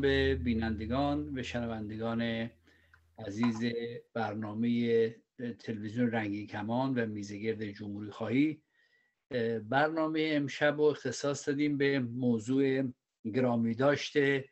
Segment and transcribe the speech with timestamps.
[0.00, 2.50] به بینندگان و شنوندگان
[3.18, 3.72] عزیز
[4.14, 5.14] برنامه
[5.58, 8.62] تلویزیون رنگی کمان و میزگرد جمهوری خواهی.
[9.68, 12.82] برنامه امشب رو اختصاص دادیم به موضوع
[13.34, 14.44] گرامی داشته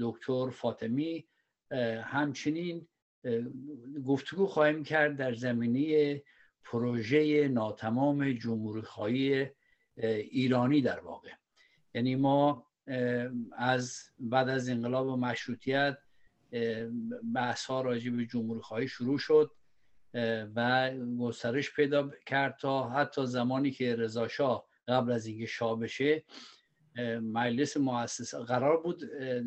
[0.00, 1.28] دکتر فاطمی.
[2.02, 2.88] همچنین
[4.06, 6.22] گفتگو خواهیم کرد در زمینی
[6.64, 9.46] پروژه ناتمام جمهوری خواهی
[10.30, 11.30] ایرانی در واقع.
[11.94, 12.67] یعنی ما
[13.52, 15.98] از بعد از انقلاب و مشروطیت
[17.34, 19.50] بحث ها راجع به جمهوری خواهی شروع شد
[20.56, 26.24] و گسترش پیدا کرد تا حتی زمانی که رضا شاه قبل از اینکه شاه بشه
[27.22, 29.02] مجلس مؤسس قرار بود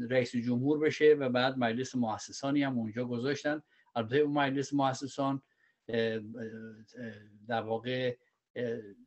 [0.10, 3.62] رئیس جمهور بشه و بعد مجلس مؤسسانی هم اونجا گذاشتن.
[3.96, 5.42] البته اون مجلس مؤسسان
[7.48, 8.18] در واقع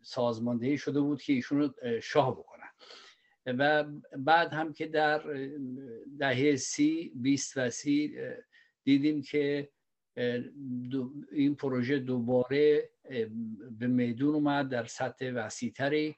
[0.02, 2.68] سازماندهی شده بود که ایشون رو شاه بکنن.
[3.46, 3.84] و
[4.16, 5.22] بعد هم که در
[6.18, 8.18] دهه سی بیست و سی
[8.84, 9.68] دیدیم که
[11.32, 12.90] این پروژه دوباره
[13.70, 16.16] به میدون اومد در سطح وسیعتری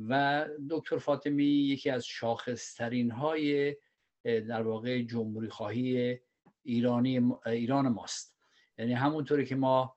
[0.00, 3.76] و دکتر فاطمی یکی از شاخصترین های
[4.24, 6.18] در واقع جمهوری خواهی
[6.62, 8.36] ایرانی ایران ماست.
[8.78, 9.96] یعنی همونطوری که ما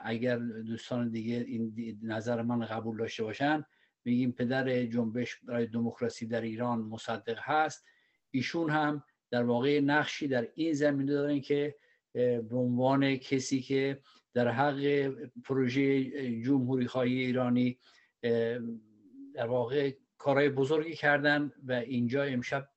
[0.00, 3.64] اگر دوستان دیگه این نظر من قبول داشته باشن
[4.04, 7.84] میگیم پدر جنبش برای دموکراسی در ایران مصدق هست.
[8.30, 11.76] ایشون هم در واقع نقشی در این زمینه دارن که
[12.12, 14.00] به عنوان کسی که
[14.34, 15.12] در حق
[15.44, 16.04] پروژه
[16.42, 17.78] جمهوری خواهی ایرانی
[19.34, 22.68] در واقع کارهای بزرگی کردن و اینجا امشب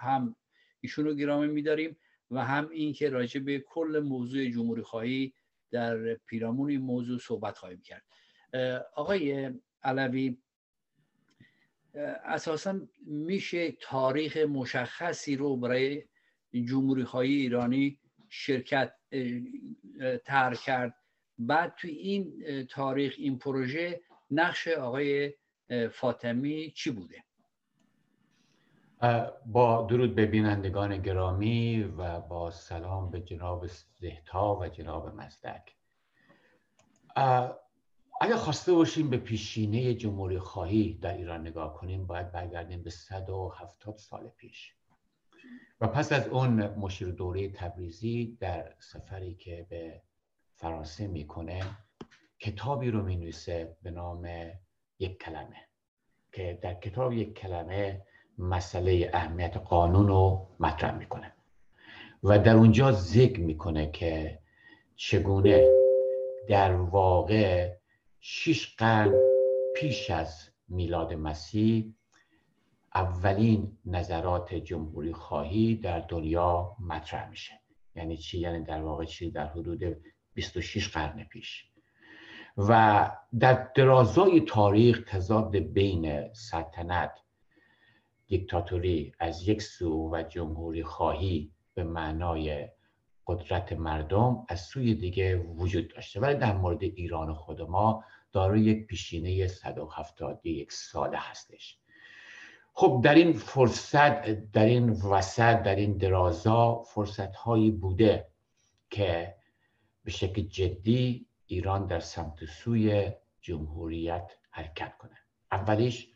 [0.00, 0.36] هم
[0.80, 1.96] ایشون رو گرامی میداریم
[2.30, 5.34] و هم این که راجع به کل موضوع جمهوری خواهی
[5.70, 8.04] در پیرامون این موضوع صحبت خواهیم کرد.
[8.94, 9.50] آقای
[9.82, 10.38] علوی
[12.24, 16.04] اساسا میشه تاریخ مشخصی رو برای
[16.52, 17.98] جمهوری خواهی ایرانی
[18.28, 18.92] شرکت
[20.24, 20.94] تر کرد.
[21.38, 22.34] بعد توی این
[22.70, 25.34] تاریخ این پروژه نقش آقای
[25.92, 27.24] فاطمی چی بوده؟
[29.46, 33.66] با درود به بینندگان گرامی و با سلام به جناب
[34.00, 35.76] زهتا و جناب مزدک.
[38.20, 43.96] اگر خواسته باشیم به پیشینه جمهوری خواهی در ایران نگاه کنیم باید برگردیم به 170
[43.96, 44.74] سال پیش.
[45.80, 50.02] و پس از اون مشیر دوره تبریزی در سفری که به
[50.54, 51.60] فرانسه می‌کنه
[52.38, 53.32] کتابی رو می
[53.82, 54.28] به نام
[54.98, 55.56] یک کلمه
[56.32, 58.02] که در کتاب یک کلمه
[58.38, 61.32] مسئله اهمیت قانون رو مطرح می‌کنه.
[62.22, 64.38] و در اونجا ذکر می‌کنه که
[64.96, 65.68] چگونه
[66.48, 67.76] در واقع
[68.28, 69.14] شش قرن
[69.76, 71.94] پیش از میلاد مسیح
[72.94, 77.60] اولین نظرات جمهوری خواهی در دنیا مطرح میشه.
[77.94, 79.96] یعنی چی؟ یعنی در واقع چی؟ در حدود
[80.34, 81.70] 26 قرن پیش.
[82.56, 83.10] و
[83.40, 87.12] در درازای تاریخ تضاد بین سلطنت
[88.26, 92.68] دیکتاتوری از یک سو و جمهوری خواهی به معنای
[93.26, 96.20] قدرت مردم از سوی دیگه وجود داشته.
[96.20, 98.04] ولی در مورد ایران خود ما
[98.36, 101.78] دارای یک پیشینه 171 ساله هستش.
[102.72, 108.28] خب در این فرصت در این وسط در این درازا فرصت هایی بوده
[108.90, 109.34] که
[110.04, 115.18] به شکل جدی ایران در سمت سوی جمهوریت حرکت کنه.
[115.52, 116.08] اولیش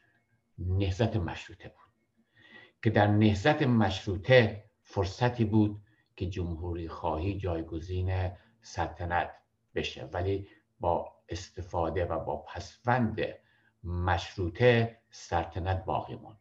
[0.58, 1.92] نهزت مشروطه بود
[2.82, 5.80] که در نهزت مشروطه فرصتی بود
[6.16, 8.30] که جمهوری خواهی جایگزین
[8.62, 9.30] سلطنت
[9.74, 10.04] بشه.
[10.04, 10.48] ولی
[10.80, 13.20] با استفاده و با پسوند
[13.84, 16.38] مشروطه سلطنت باقی موند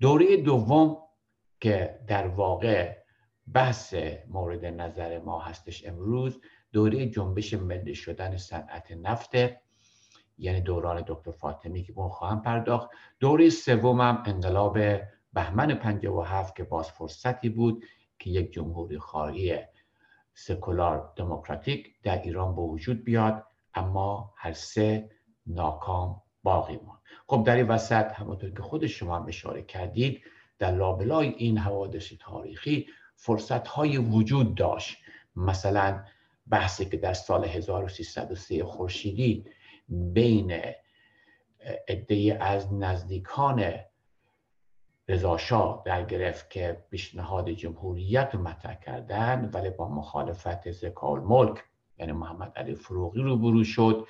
[0.00, 0.96] دوره دوم
[1.60, 2.96] که در واقع
[3.54, 3.94] بحث
[4.28, 6.40] مورد نظر ما هستش امروز
[6.72, 9.34] دوره جنبش ملی شدن صنعت نفت
[10.38, 12.90] یعنی دوران دکتر فاطمی که اون خواهم پرداخت.
[13.20, 14.78] دوره سومم انقلاب
[15.32, 17.84] بهمن 57 که باز فرصتی بود
[18.18, 19.58] که یک جمهوری خواهی
[20.34, 23.46] سکولار دموکراتیک در ایران به وجود بیاد.
[23.76, 25.10] اما هر سه
[25.46, 27.00] ناکام باقی ماند.
[27.26, 30.22] خب در این وسط همونطور که خود شما هم اشاره کردید
[30.58, 32.86] در لابلای این حوادث تاریخی
[33.16, 34.96] فرصت های وجود داشت.
[35.36, 36.04] مثلا
[36.50, 39.44] بحثی که در سال 1303 خورشیدی
[39.88, 40.60] بین
[41.88, 43.74] عده از نزدیکان
[45.08, 51.64] رضاشاه در گرفت که پیشنهاد جمهوریت رو مطرح کردن ولی با مخالفت زکال ملک
[51.98, 54.06] یعنی محمد علی فروغی رو برو شد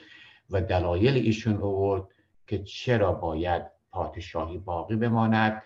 [0.51, 2.05] و دلایل ایشون آورد
[2.47, 5.63] که چرا باید پادشاهی باقی بماند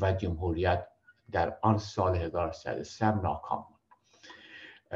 [0.00, 0.86] و جمهوریت
[1.32, 3.80] در آن سال 1303 ناکام بود.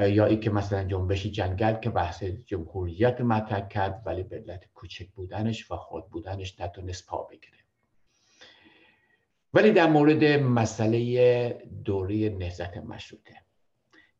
[0.08, 5.08] یا ای که مثلا جنبش جنگل که بحث جمهوریت مطرح کرد ولی به علت کوچک
[5.11, 7.58] بودنش و خود بودنش نتونست پا بگیره.
[9.55, 11.49] ولی در مورد مسئله
[11.84, 13.34] دوره نهزت مشروطه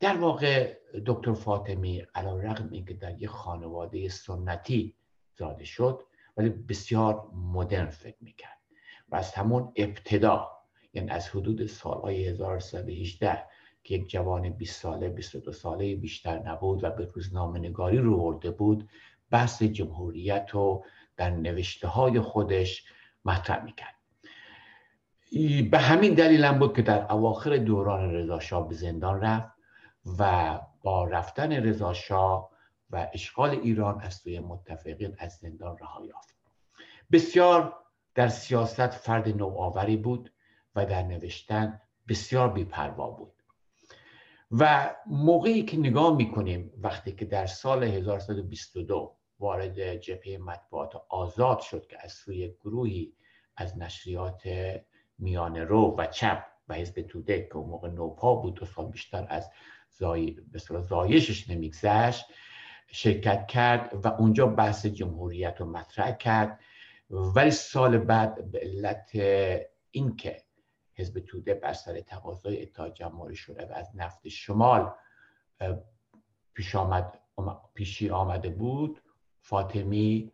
[0.05, 4.95] در واقع دکتر فاطمی علا رقم اینکه در یک خانواده سنتی
[5.39, 6.01] زاده شد
[6.37, 8.59] ولی بسیار مدرن فکر می‌کرد
[9.09, 10.51] و از همون ابتدا
[10.95, 13.45] یعنی از حدود سالهای 1318
[13.85, 18.51] که یک جوان 20 ساله 22 ساله بیشتر نبود و به روزنامه نگاری رو برده
[18.51, 18.89] بود
[19.31, 20.85] بحث جمهوریت رو
[21.17, 22.85] در نوشته های خودش
[23.25, 23.95] مطرح می‌کرد.
[25.71, 29.54] به همین دلیل هم بود که در اواخر دوران رضاشاه به زندان رفت.
[30.19, 32.51] و با رفتن رضاشاه
[32.91, 36.35] و اشغال ایران از سوی متفقین از زندان رها یافت.
[37.12, 37.75] بسیار
[38.15, 40.33] در سیاست فرد نوآوری بود
[40.75, 43.33] و در نوشتن بسیار بیپروا بود.
[44.51, 51.87] و موقعی که نگاه می‌کنیم وقتی که در سال 1122 وارد جبهه مطبوعات آزاد شد
[51.87, 53.12] که از سوی گروهی
[53.56, 54.43] از نشریات
[55.19, 59.27] میان رو و چپ و حزب توده که اون موقع نوپا بود دو سال بیشتر
[59.29, 59.51] از
[59.99, 60.37] زای...
[60.88, 62.25] زایشش نمیگذشت
[62.87, 66.61] شرکت کرد و اونجا بحث جمهوریت رو مطرح کرد.
[67.11, 69.11] ولی سال بعد به علت
[69.91, 70.43] اینکه
[70.94, 74.93] حزب توده بر سر تقاضای اتحاد شده و از نفت شمال
[76.55, 77.20] پیش آمد
[77.75, 79.02] پیشی آمده بود
[79.41, 80.32] فاطمی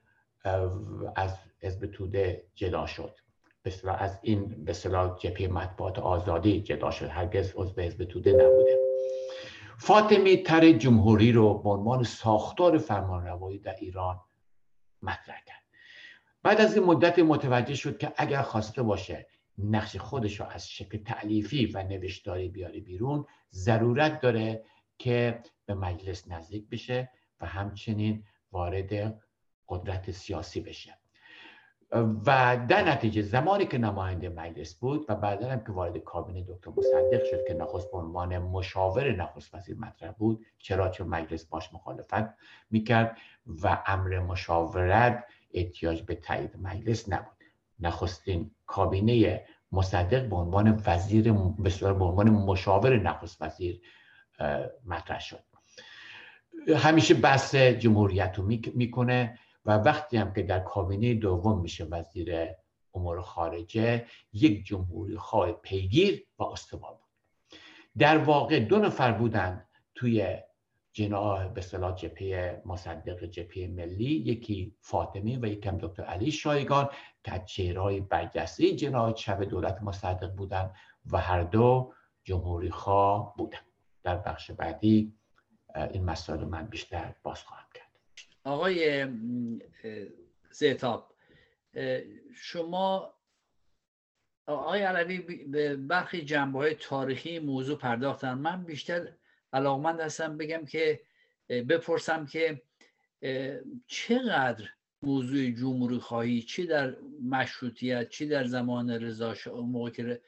[1.16, 3.16] از حزب توده جدا شد.
[3.98, 7.06] از این به صلاح جبهه مطبوعات آزادی جدا شد.
[7.06, 8.89] هرگز عضو حزب توده نبوده.
[9.82, 14.20] فاطمی تر جمهوری رو به عنوان ساختار فرمانروایی در ایران
[15.02, 15.62] مطرح کرد.
[16.42, 19.26] بعد از این مدت متوجه شد که اگر خواسته باشه
[19.58, 24.64] نقش خودش رو از شکل تعلیفی و نوشتاری بیاره بیرون ضرورت داره
[24.98, 27.10] که به مجلس نزدیک بشه
[27.40, 29.20] و همچنین وارد
[29.68, 30.99] قدرت سیاسی بشه.
[32.26, 36.70] و در نتیجه زمانی که نماینده مجلس بود و بعدا هم که وارد کابینه دکتر
[36.76, 41.74] مصدق شد که نخست به عنوان مشاور نخست وزیر مطرح بود چرا چون مجلس باش
[41.74, 42.34] مخالفت
[42.70, 43.16] می‌کرد
[43.62, 47.44] و امر مشاورت احتیاج به تایید مجلس نبود.
[47.80, 53.80] نخستین کابینه مصدق به عنوان وزیر به عنوان مشاور نخست وزیر
[54.86, 55.40] مطرح شد.
[56.76, 58.44] همیشه بحث جمهوریت رو
[58.74, 59.38] می‌کنه.
[59.64, 62.46] و وقتی هم که در کابینه دوم میشه وزیر
[62.94, 67.10] امور خارجه یک جمهوری خواه پیگیر و استوار بود.
[67.98, 70.36] در واقع دو نفر بودن توی
[70.92, 76.88] جناح به صلاح جپه مصدق جپه ملی یکی فاطمی و یکم دکتر علی شایگان
[77.24, 80.70] که از چهرهای برجسته جناح چپ دولت مصدق بودن
[81.12, 81.92] و هر دو
[82.24, 83.58] جمهوری خواه بودن.
[84.02, 85.14] در بخش بعدی
[85.92, 87.89] این مسائل من بیشتر باز خواهم کرد.
[88.44, 89.06] آقای
[90.50, 91.14] زیتاب
[92.34, 93.14] شما
[94.46, 98.34] آقای علوی به برخی جنبه های تاریخی موضوع پرداختن.
[98.34, 99.12] من بیشتر
[99.52, 101.00] علاقمند هستم بگم که
[101.48, 102.62] بپرسم که
[103.86, 104.68] چقدر
[105.02, 110.20] موضوع جمهوری خواهی چی در مشروطیت چی در زمان رضا موقع که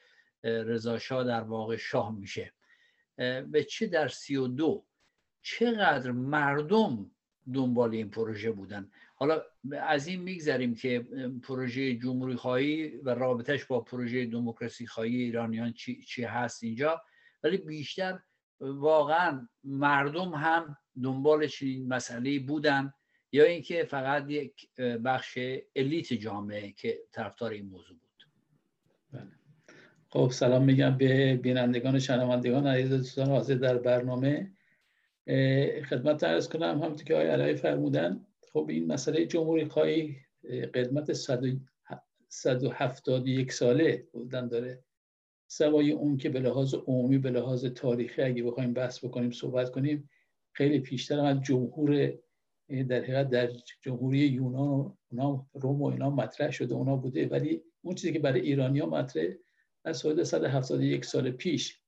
[0.44, 2.52] رضا در واقع شاه میشه
[3.50, 4.84] به چی در سی و دو
[5.42, 7.10] چقدر مردم
[7.54, 8.90] دنبال این پروژه بودن.
[9.14, 9.42] حالا
[9.80, 11.06] از این میگذریم که
[11.42, 17.02] پروژه جمهوری خواهی و رابطش با پروژه دموکراسی خواهی ایرانیان چی, چی هست اینجا
[17.42, 18.18] ولی بیشتر
[18.60, 22.92] واقعا مردم هم دنبال چنین مسئله بودن
[23.32, 25.38] یا اینکه فقط یک بخش
[25.76, 28.28] الیت جامعه که طرفدار این موضوع بود.
[29.12, 29.30] بله.
[30.08, 34.52] خب سلام میگم به بینندگان شنوندگان عزیز دوستان حاضر در برنامه.
[35.88, 40.16] خدمت ارز کنم همونطور که آقای علایی فرمودن خب این مسئله جمهوری خواهی
[40.74, 41.12] قدمت
[42.28, 44.84] 171 ساله بودن داره.
[45.46, 50.10] سوای اون که به لحاظ عمومی به لحاظ تاریخی اگه بخوایم بحث بکنیم صحبت کنیم
[50.52, 52.12] خیلی پیشتر از جمهور
[52.88, 53.50] در حقیقت در
[53.80, 57.26] جمهوری یونان و اونا روم و اینا مطرح شده اونا بوده.
[57.28, 59.26] ولی اون چیزی که برای ایرانیا مطرح
[59.84, 61.80] از حدود 171 سال پیش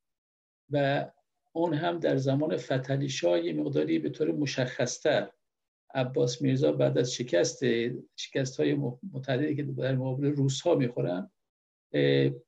[0.69, 1.05] و
[1.55, 5.31] اون هم در زمان فتلی شاه مقداری به طور مشخصتر.
[5.93, 7.63] عباس میرزا بعد از شکست
[8.15, 8.77] شکست های
[9.13, 11.31] متعددی که در مقابل روس ها می‌خورن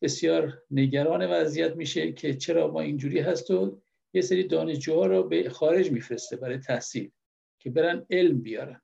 [0.01, 3.81] بسیار نگران وضعیت میشه که چرا ما اینجوری هست و
[4.13, 7.11] یه سری دانشجوها رو به خارج میفرسته برای تحصیل
[7.59, 8.81] که برن علم بیارن.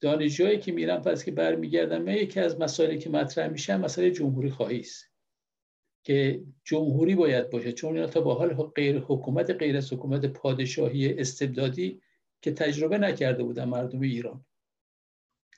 [0.00, 4.80] دانشجوهایی که میرن پس که برمیگردن یکی از مسائلی که مطرح میشن مسئله جمهوری خواهی
[4.80, 5.15] است.
[6.06, 11.18] که جمهوری باید باشه چون اینا تا با حال غیر حکومت غیر از حکومت پادشاهی
[11.18, 12.00] استبدادی
[12.42, 14.44] که تجربه نکرده بودن مردم ایران.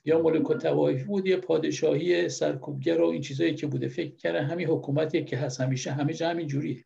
[0.05, 3.87] یا ملک و بود یه پادشاهی سرکوبگر و این چیزایی که بوده.
[3.87, 6.85] فکر کردن همین حکومتی که هست همیشه همه جا همین جوریه.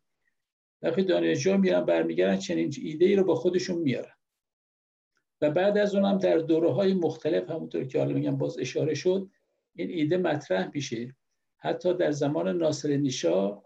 [0.82, 4.14] وقتی دانشجو میرن برمیگردن چنین ایده ای رو با خودشون میارن.
[5.40, 9.30] و بعد از اونم در دوره های مختلف همونطور که حالا میگم باز اشاره شد
[9.74, 11.14] این ایده مطرح میشه.
[11.64, 13.62] حتی در زمان ناصر نیشا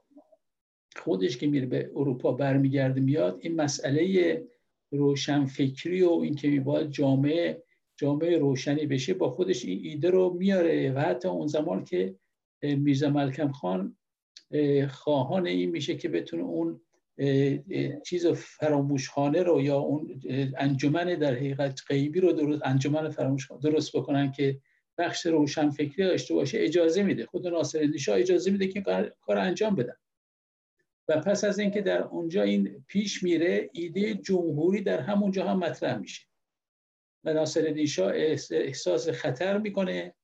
[0.96, 4.42] خودش که میره به اروپا برمیگرده میاد این مسئله
[4.90, 7.62] روشنفکری و اینکه میباید جامعه
[7.96, 10.92] جامعه روشنی بشه با خودش این ایده رو میاره.
[10.92, 12.14] و حتی اون زمان که
[12.62, 13.96] میرزا ملکم خان
[14.88, 16.80] خواهان این میشه که بتونه اون
[18.06, 20.20] چیز فراموشخانه رو یا اون
[20.56, 24.60] انجمن در حقیقت غیبی رو درست انجمن فراموش درست بکنن که
[24.98, 27.26] بخش روشن فکری داشته باشه اجازه میده.
[27.26, 28.80] خود ناصر نشا اجازه میده که
[29.20, 29.96] کار انجام بدن
[31.08, 35.98] و پس از اینکه در اونجا این پیش میره ایده جمهوری در همونجا هم مطرح
[35.98, 36.22] میشه.
[37.24, 38.10] و ناصر نیشا
[38.50, 40.14] احساس خطر می‌کنه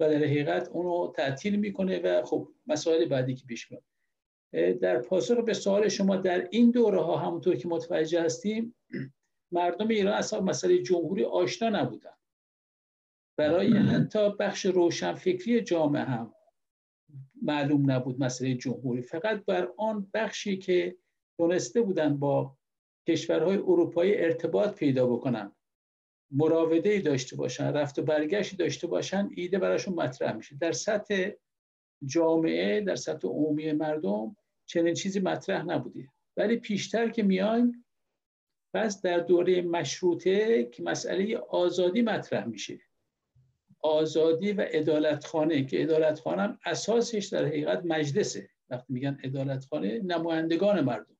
[0.00, 3.84] و در حقیقت اونو تعطیل می‌کنه و خب مسائل بعدی که پیش میاد.
[4.78, 8.74] در پاسخ به سوال شما در این دوره ها همونطور که متوجه هستیم
[9.52, 12.10] مردم ایران اصلا مسئله جمهوری آشنا نبودن.
[13.36, 16.34] برای حتی بخش روشنفکری جامعه هم
[17.42, 19.02] معلوم نبود مسئله جمهوری.
[19.02, 20.96] فقط بر آن بخشی که
[21.38, 22.56] دونسته بودن با
[23.08, 25.52] کشورهای اروپایی ارتباط پیدا بکنن
[26.30, 30.56] مراوده داشته باشن رفت و برگشتی داشته باشن ایده براشون مطرح میشه.
[30.60, 31.30] در سطح
[32.04, 34.36] جامعه در سطح عمومی مردم
[34.66, 37.84] چنین چیزی مطرح نبودی ولی پیشتر که میایم
[38.74, 42.80] پس در دوره مشروطه که مسئله آزادی مطرح میشه.
[43.82, 48.50] آزادی و ادالتخانه که ادالتخانه هم اساسش در حقیقت مجلسه.
[48.70, 51.16] وقتی میگن ادالتخانه نمایندگان مردم.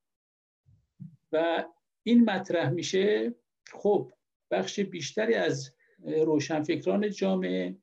[1.31, 1.65] و
[2.03, 3.35] این مطرح میشه
[3.71, 4.13] خب
[4.51, 5.71] بخش بیشتری از
[6.05, 7.77] روشنفکران جامعه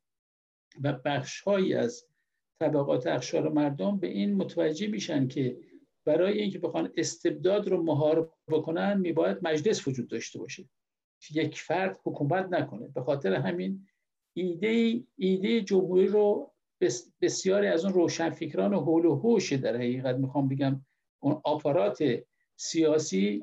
[0.82, 2.06] و بخشهایی از
[2.60, 5.56] طبقات اخشار مردم به این متوجه میشن که
[6.04, 10.68] برای اینکه بخوان استبداد رو مهار بکنن میباید مجلس وجود داشته باشه.
[11.34, 12.88] یک فرد حکومت نکنه.
[12.88, 13.86] به خاطر همین
[14.34, 16.52] ایده ایده جمهوری رو
[17.20, 20.80] بسیاری از اون روشنفکران حول و حوش در حقیقت می‌خوام بگم
[21.20, 22.04] اون آپارات
[22.56, 23.42] سیاسی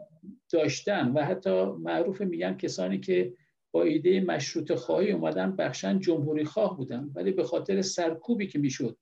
[0.52, 3.34] داشتن و حتی معروف میگن کسانی که
[3.72, 7.12] با ایده مشروط خواهی اومدن بخشن جمهوری خواه بودن.
[7.16, 8.98] ولی به خاطر سرکوبی که می‌شد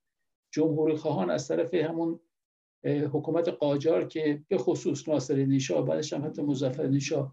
[0.50, 2.20] جمهوری خواهان از طرف همون
[2.84, 7.32] حکومت قاجار که به خصوص ناصر نیشا بعدش هم حتی مظفر نیشا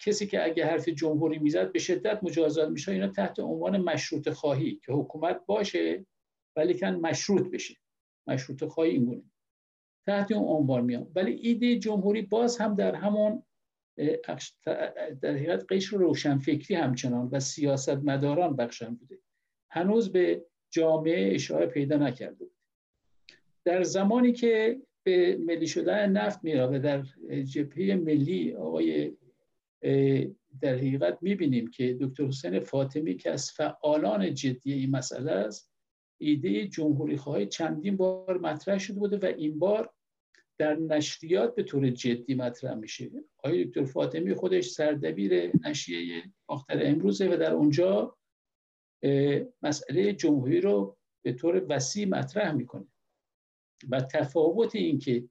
[0.00, 4.80] کسی که اگه حرف جمهوری می‌زد به شدت مجازات میشه اینا تحت عنوان مشروط خواهی
[4.86, 6.06] که حکومت باشه
[6.56, 7.74] ولی کن مشروط بشه.
[8.26, 9.22] مشروط خواهی اینگونه
[10.06, 13.42] تحت اون عنوان میاد ولی ایده جمهوری باز هم در همون
[15.22, 19.18] در حقیقت قشر روشنفکری همچنان و سیاست مداران بخشن بوده.
[19.70, 22.54] هنوز به جامعه اشاره پیدا نکرده بود.
[23.64, 27.02] در زمانی که به ملی شدن نفت میره و در
[27.42, 29.16] جبهه ملی آقای
[30.60, 35.72] در حقیقت می‌بینیم که دکتر حسین فاطمی که از فعالان جدی این مسئله است
[36.20, 39.94] ایده جمهوری خواهی چندین بار مطرح شده بوده و این بار
[40.58, 43.10] در نشریات به طور جدی مطرح میشه.
[43.38, 48.16] آقای دکتر فاطمی خودش سردبیر نشریه آختر امروزه و در اونجا
[49.62, 52.86] مسئله جمهوری رو به طور وسیع مطرح می‌کنه.
[53.90, 55.28] و تفاوت این که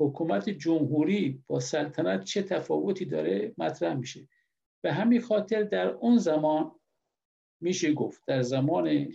[0.00, 4.28] حکومت جمهوری با سلطنت چه تفاوتی داره مطرح میشه.
[4.84, 6.72] به همین خاطر در اون زمان
[7.60, 9.08] میشه گفت در زمان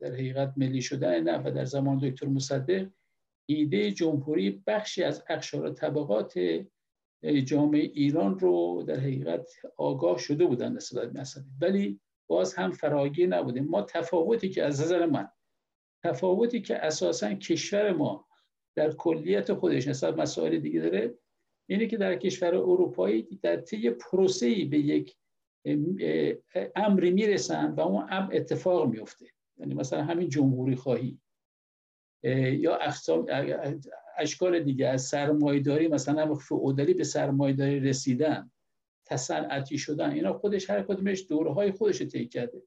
[0.00, 2.88] در حقیقت ملی شدن نه و در زمان دکتر مصدق
[3.46, 6.38] ایده جمهوری بخشی از اقشار طبقات
[7.44, 13.60] جامعه ایران رو در حقیقت آگاه شده بودن نسبت مسئله ولی باز هم فراگیر نبوده.
[13.60, 15.28] ما تفاوتی که از نظر من
[16.04, 18.27] تفاوتی که اساسا کشور ما
[18.78, 21.14] در کلیت خودش نسبت مسائل دیگه داره
[21.66, 25.16] اینه که در کشور اروپایی در طی پروسه‌ای به یک
[26.76, 29.26] امری می‌رسن و اون امر اتفاق میفته
[29.58, 31.18] یعنی مثلا همین جمهوری خواهی
[32.52, 33.26] یا اقسام
[34.18, 38.50] اشکال دیگه از سرمایداری مثلا فعودالی به سرمایداری رسیدن
[39.06, 42.62] تصنعتی شدن اینا خودش هر کدومش دوره های خودش طی کرده.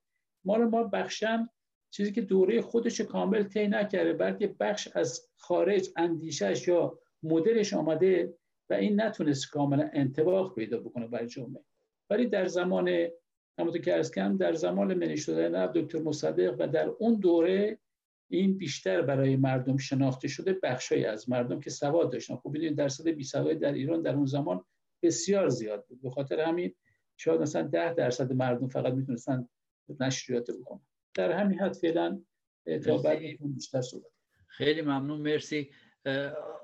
[0.46, 1.50] مال ما بخشن
[1.92, 8.34] چیزی که دوره خودش کامل طی نکرده بلکه بخش از خارج اندیشش یا مدلش آمده
[8.70, 11.64] و این نتونست کاملا انتباق پیدا بکنه بر جامعه.
[12.10, 13.08] ولی در زمان
[13.60, 17.78] همونطور که ارز کردم در زمان منی شده دکتر مصدق و در اون دوره
[18.30, 22.36] این بیشتر برای مردم شناخته شده بخشی از مردم که سواد داشتن.
[22.36, 24.66] خب در درصد بی سواد در ایران در اون زمان
[25.04, 26.02] بسیار زیاد بود.
[26.02, 26.76] به خاطر همین
[27.18, 29.48] شاید مثلا ده درصد مردم فقط می‌تونستن
[30.00, 30.82] نشریات بکنن.
[31.14, 32.22] در همین حد فعلا
[32.86, 33.20] تا بعد
[33.56, 34.12] بیشتر صحبت
[34.48, 35.72] خیلی ممنون مرسی.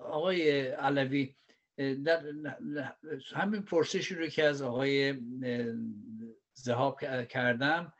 [0.02, 1.36] آقای علوی
[1.78, 2.24] در
[3.36, 5.16] همین پرسشی رو که از آقای
[6.54, 7.00] زهاب
[7.30, 7.94] کردم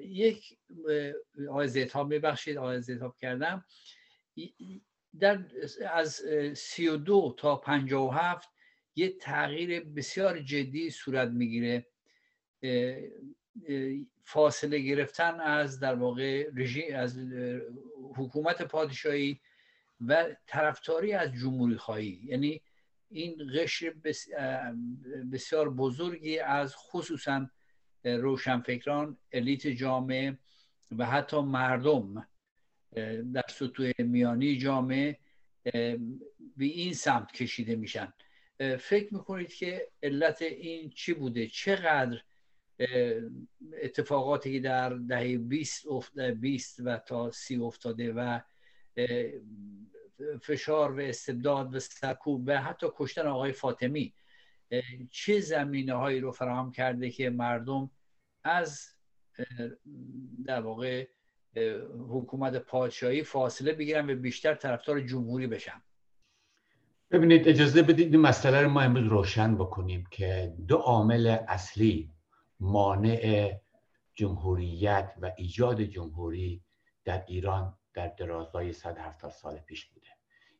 [0.00, 0.58] یک
[1.48, 3.64] آقای زیتاب میبخشید آقای زیتاب کردم.
[5.20, 5.44] در
[5.90, 6.22] از
[6.54, 8.48] سی و دو تا پنجا و هفت
[8.96, 11.86] یه تغییر بسیار جدی صورت می‌گیره.
[14.24, 17.18] فاصله گرفتن از در واقع رژیم از
[18.16, 19.40] حکومت پادشاهی
[20.06, 22.20] و طرفداری از جمهوری خواهی.
[22.24, 22.60] یعنی
[23.10, 23.94] این قشر
[25.32, 27.50] بسیار بزرگی از خصوصا
[28.04, 30.38] روشنفکران الیت جامعه
[30.98, 32.28] و حتی مردم
[33.32, 35.18] در سطوح میانی جامعه
[36.56, 38.12] به این سمت کشیده میشن.
[38.78, 42.22] فکر می‌کنید که علت این چی بوده؟ چقدر
[43.82, 45.86] اتفاقاتی که در دهه 20
[46.40, 48.40] 20 و تا سی افتاده و
[50.42, 54.14] فشار و استبداد و سرکوب و حتی کشتن آقای فاطمی.
[55.10, 57.90] چه زمینه هایی رو فراهم کرده که مردم
[58.44, 58.88] از
[60.44, 61.06] در واقع
[62.08, 65.82] حکومت پادشاهی فاصله بگیرن و بیشتر طرفدار جمهوری بشن؟
[67.10, 72.10] ببینید اجازه بدید این مسئله رو ما امروز روشن بکنیم که دو عامل اصلی
[72.60, 73.52] مانع
[74.14, 76.64] جمهوریت و ایجاد جمهوری
[77.04, 80.08] در ایران در درازای 170 سال پیش بوده.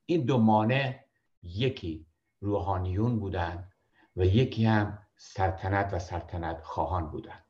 [0.07, 1.05] این دو مانع
[1.43, 2.07] یکی
[2.41, 3.73] روحانیون بودند
[4.17, 7.45] و یکی هم سلطنت و سلطنت خواهان بودند.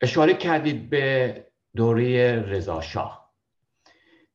[0.00, 3.34] اشاره کردید به دوره رضاشاه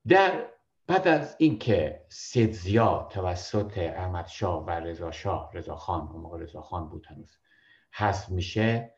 [0.08, 0.50] در
[0.88, 6.40] بعد از اینکه سید زیا توسط احمد شاه و رضا شاه رضا خان اون موقع
[6.40, 7.38] رضا خان بود هنوز
[7.96, 8.94] حذف میشه.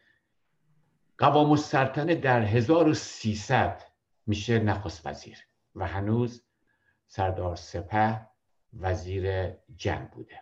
[1.17, 3.83] قوام السلطنه در 1300
[4.27, 5.37] میشه نخست وزیر
[5.75, 6.43] و هنوز
[7.07, 8.27] سردار سپه
[8.79, 10.39] وزیر جنگ بوده.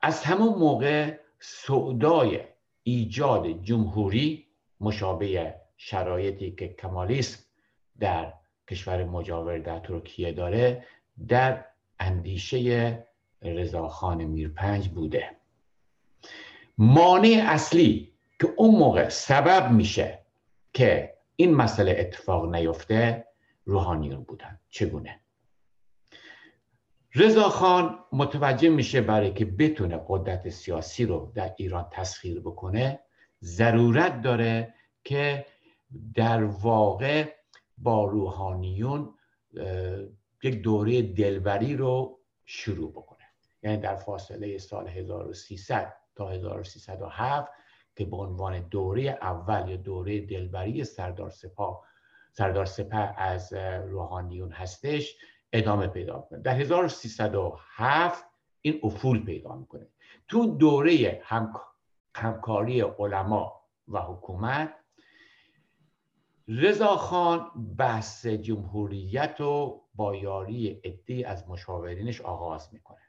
[0.00, 2.40] از همون موقع سعدای
[2.82, 4.46] ایجاد جمهوری
[4.80, 7.44] مشابه شرایطی که کمالیسم
[8.00, 8.34] در
[8.68, 10.84] کشور مجاور در ترکیه داره
[11.28, 11.64] در
[11.98, 13.06] اندیشه
[13.42, 15.37] رضاخان میرپنج بوده.
[16.78, 20.24] مانع اصلی که اون موقع سبب میشه
[20.72, 23.26] که این مسئله اتفاق نیفته
[23.64, 24.60] روحانیون بودن.
[24.70, 25.20] چگونه؟
[27.14, 33.00] رضا خان متوجه میشه برای که بتونه قدرت سیاسی رو در ایران تسخیر بکنه
[33.42, 35.46] ضرورت داره که
[36.14, 37.32] در واقع
[37.78, 39.14] با روحانیون
[40.42, 43.24] یک دوره دلبری رو شروع بکنه.
[43.62, 47.52] یعنی در فاصله سال 1300 تا 1307
[47.96, 51.84] که به عنوان دوره اول یا دوره دلبری سردار سپاه
[52.32, 53.52] سردار سپاه از
[53.86, 55.16] روحانیون هستش
[55.52, 58.24] ادامه پیدا کنه در 1307
[58.60, 59.86] این افول پیدا می‌کنه.
[60.28, 61.22] تو دوره
[62.14, 64.74] همکاری علما و حکومت
[66.96, 73.07] خان بحث جمهوریت و با یاری عدی از مشاورینش آغاز می‌کنه.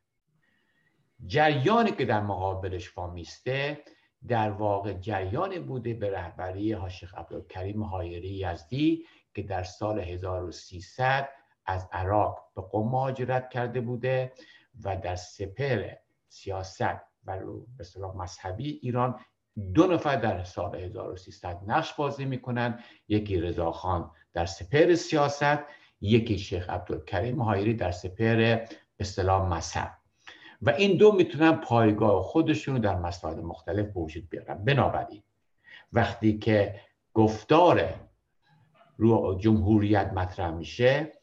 [1.25, 3.83] جریانی که در مقابلش وامیسته
[4.27, 11.29] در واقع جریانی بوده به رهبری هاشخ عبدالکریم هایری یزدی که در سال 1300
[11.65, 14.33] از عراق به قم مهاجرت کرده بوده
[14.83, 15.91] و در سپر
[16.27, 16.81] سیاست
[17.25, 17.39] و
[17.77, 19.19] به صلاح مذهبی ایران
[19.73, 22.83] دو نفر در سال 1300 نقش بازی می‌کنند.
[23.07, 25.59] یکی رضاخان در سپر سیاست
[26.01, 28.65] یکی شیخ عبدالکریم هایری در سپر
[28.99, 29.98] اصطلاح مذهب.
[30.61, 34.65] و این دو می‌تونن پایگاه خودشون رو در مسائل مختلف وجود بیارن.
[34.65, 35.23] بنابراین
[35.93, 36.79] وقتی که
[37.13, 37.93] گفتار
[38.97, 41.13] رو جمهوریت مطرح میشه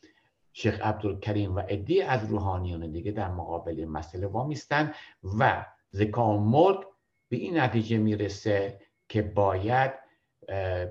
[0.52, 4.92] شیخ عبدالکریم و ادی از روحانیون دیگه در مقابل مسئله وامیستن
[5.38, 6.80] و زکان ملک
[7.28, 9.92] به این نتیجه می‌رسه که باید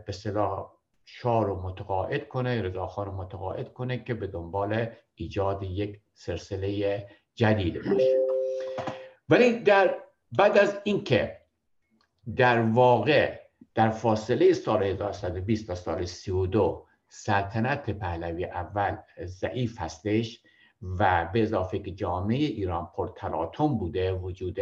[0.05, 0.71] به صلاح
[1.05, 7.73] شاه رو متقاعد کنه رضاخان رو متقاعد کنه که به دنبال ایجاد یک سلسله جدید
[7.73, 8.34] باشه.
[9.29, 9.95] ولی در
[10.31, 11.37] بعد از اینکه
[12.35, 13.39] در واقع
[13.75, 20.41] در فاصله سال 1920 تا سال 32 سلطنت پهلوی اول ضعیف هستش
[20.81, 24.57] و به اضافه که جامعه ایران پرتلاطم بوده وجود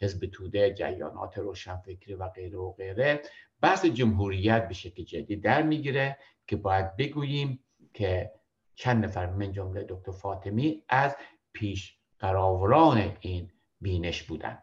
[0.00, 3.22] حزب توده جریانات روشنفکری و غیره و غیره
[3.60, 8.32] بحث جمهوریت به شکل جدی در می‌گیره که باید بگوییم که
[8.74, 11.16] چند نفر من جمله دکتر فاطمی از
[11.52, 13.50] پیش قراوران این
[13.82, 14.62] بینش بودند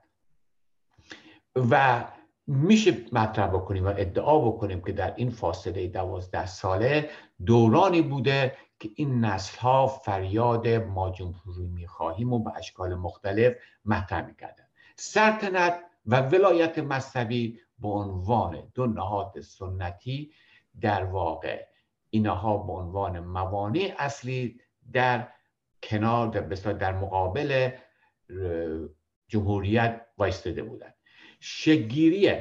[1.56, 2.06] و
[2.48, 7.10] میشه مطرح بکنیم و ادعا بکنیم که در این فاصله دوازده ساله
[7.46, 13.54] دورانی بوده که این نسل ها فریاد ما جمهوری می‌خواهیم و به اشکال مختلف
[13.86, 14.64] مطرح می‌کردن.
[14.96, 20.32] سلطنت و ولایت مذهبی به عنوان دو نهاد سنتی
[20.82, 21.66] در واقع
[22.10, 24.60] اینها به عنوان موانع اصلی
[24.94, 25.28] در
[25.84, 27.72] کنار در, در مقابل
[29.30, 30.96] جمهوریت وایستده بودند
[31.40, 32.34] شگیری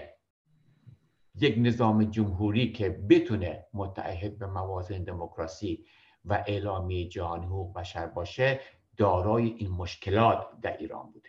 [1.41, 5.85] یک نظام جمهوری که بتونه متعهد به موازین دموکراسی
[6.25, 8.61] و اعلامی جهانی حقوق بشر باشه
[8.97, 11.29] دارای این مشکلات در ایران بوده.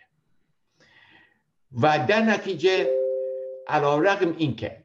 [1.72, 2.88] و در نتیجه
[3.68, 4.84] علا رقم اینکه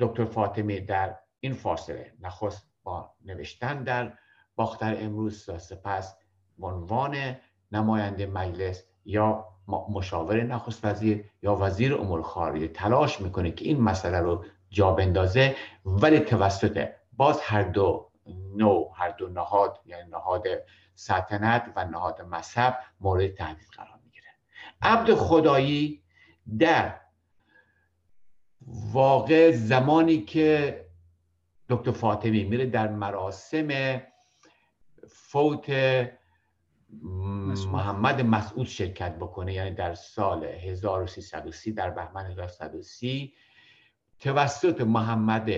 [0.00, 4.18] دکتر فاطمی در این فاصله نخست با نوشتن در
[4.56, 6.16] باختر امروز سپس
[6.62, 7.36] عنوان
[7.72, 14.18] نماینده مجلس یا مشاور نخست وزیر یا وزیر امور خارجه تلاش می‌کنه که این مسئله
[14.20, 18.10] رو جا بندازه ولی توسط باز هر دو
[18.56, 20.44] نو هر دو نهاد یعنی نهاد
[20.94, 24.26] سلطنت و نهاد مذهب مورد تهدید قرار می‌گیره.
[24.82, 26.02] عبد خدایی
[26.58, 26.94] در
[28.92, 30.80] واقع زمانی که
[31.68, 34.00] دکتر فاطمی میره در مراسم
[35.08, 35.70] فوت
[37.72, 43.34] محمد مسعود شرکت بکنه یعنی در سال 1330 در بهمن 1330
[44.18, 45.50] توسط محمد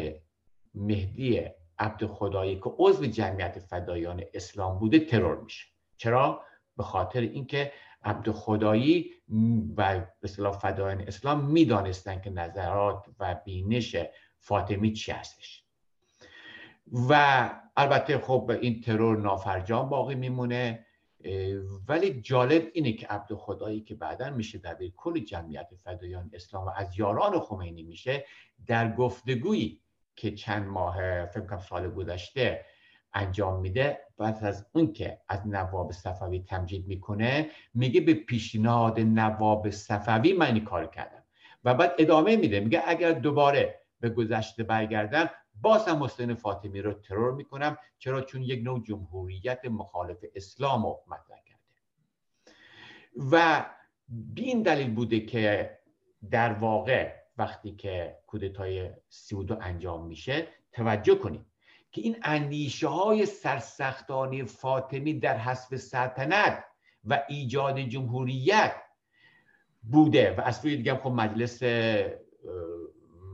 [0.75, 1.41] مهدی
[1.79, 5.67] عبد خدایی که عضو جمعیت فدایان اسلام بوده ترور میشه.
[5.97, 6.43] چرا؟
[6.77, 7.73] به خاطر اینکه
[8.05, 9.11] عبد خدایی
[9.77, 13.97] و به صلاح فدایان اسلام می‌دانستند که نظرات و بینش
[14.39, 15.65] فاطمی چی هستش.
[17.09, 20.87] و البته خب این ترور نافرجام باقی میمونه.
[21.89, 26.71] ولی جالب اینه که عبد خدایی که بعدا میشه دبیر کل جمعیت فدایان اسلام و
[26.77, 28.25] از یاران خمینی میشه
[28.67, 29.83] در گفتگویی
[30.17, 32.65] که چند ماه فکر کنم سال گذشته
[33.15, 39.71] انجام میده بعد از اون که از نواب صفوی تمجید می‌کنه میگه به پیشنهاد نواب
[39.71, 41.23] صفوی من این کار کردم.
[41.65, 45.31] و بعد ادامه میده میگه اگر دوباره به گذشته برگردم
[45.63, 51.01] باز هم حسین فاطمی رو ترور می‌کنم چرا؟ چون یک نوع جمهوریت مخالف اسلام رو
[51.07, 51.63] مطرح کرده.
[53.33, 53.67] و
[54.09, 55.79] بین دلیل بوده که
[56.31, 61.47] در واقع وقتی که کودتای 32 انجام میشه توجه کنیم
[61.93, 66.65] که این اندیشه های سرسختانی فاطمی در حسب سلطنت
[67.05, 68.75] و ایجاد جمهوریت
[69.83, 70.35] بوده.
[70.39, 71.63] و از سوی دیگه خب مجلس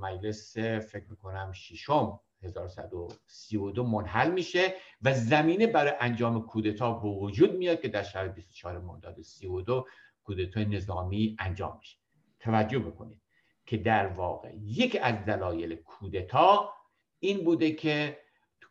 [0.05, 7.81] مجلس فکر می‌کنم ششم 1132 منحل میشه و زمینه برای انجام کودتا به وجود میاد
[7.81, 9.87] که در شهر 24 مرداد 32
[10.25, 11.99] کودتای نظامی انجام میشه.
[12.41, 13.21] توجه بکنید
[13.67, 16.73] که در واقع یک از دلایل کودتا
[17.21, 18.19] این بوده که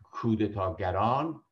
[0.04, 1.44] کودتاگران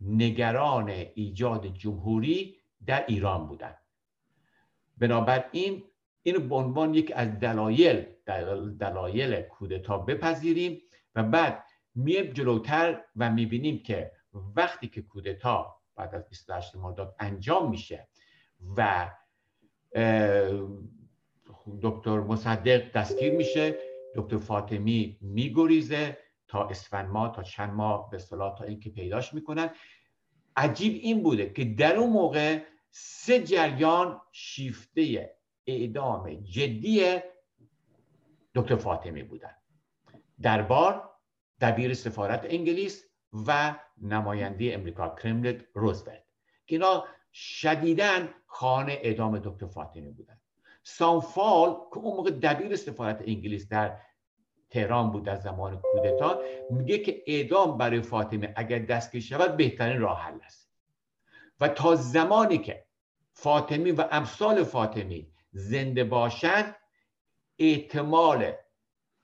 [0.00, 3.78] نگران ایجاد جمهوری در ایران بودند
[4.98, 5.84] بنابراین
[6.22, 8.06] این به عنوان یک از دلایل
[8.80, 10.82] دلایل کودتا بپذیریم
[11.14, 14.12] و بعد میه جلوتر و می‌بینیم که
[14.56, 18.08] وقتی که کودتا بعد از 28 مرداد انجام میشه
[18.76, 19.10] و
[21.82, 23.78] دکتر مصدق دستگیر میشه
[24.14, 29.70] دکتر فاطمی میگریزه تا اسفند ماه تا چند ماه به صلاح تا اینکه پیداش می‌کنن.
[30.56, 35.34] عجیب این بوده که در اون موقع سه جریان شیفته
[35.66, 37.18] اعدام جدی
[38.54, 39.56] دکتر فاطمی بودن.
[40.42, 41.10] دربار
[41.60, 43.04] دبیر سفارت انگلیس
[43.46, 46.24] و نماینده امریکا کرملت روزولت.
[46.66, 50.40] اینا شدیدن خانه اعدام دکتر فاطمی بودن.
[50.82, 53.98] سانفال که اون موقع دبیر سفارت انگلیس در
[54.70, 60.20] تهران بود در زمان کودتا میگه که اعدام برای فاطمه اگر دستگیر شود بهترین راه
[60.20, 60.70] حل است.
[61.60, 62.84] و تا زمانی که
[63.32, 66.76] فاطمی و امثال فاطمی زنده باشند
[67.58, 68.52] احتمال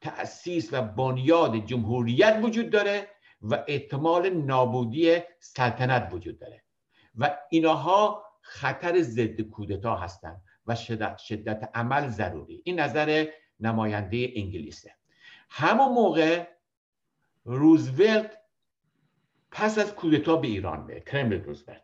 [0.00, 3.08] تأسیس و بنیاد جمهوریت وجود داره
[3.42, 6.62] و احتمال نابودی سلطنت وجود داره.
[7.14, 12.62] و اینها خطر ضد کودتا هستند و شدت, شدت عمل ضروری.
[12.64, 13.26] این نظر
[13.60, 14.94] نماینده انگلیسه.
[15.50, 16.46] همون موقع
[17.44, 18.38] روزولت
[19.50, 21.82] پس از کودتا به ایران به کرمل روزولت.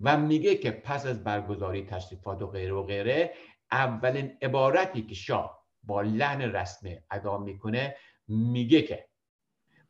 [0.00, 3.34] و میگه که پس از برگزاری تشریفات و غیره و غیره
[3.72, 7.96] اولین عبارتی که شاه با لحن رسمه ادا می‌کنه
[8.28, 9.08] میگه که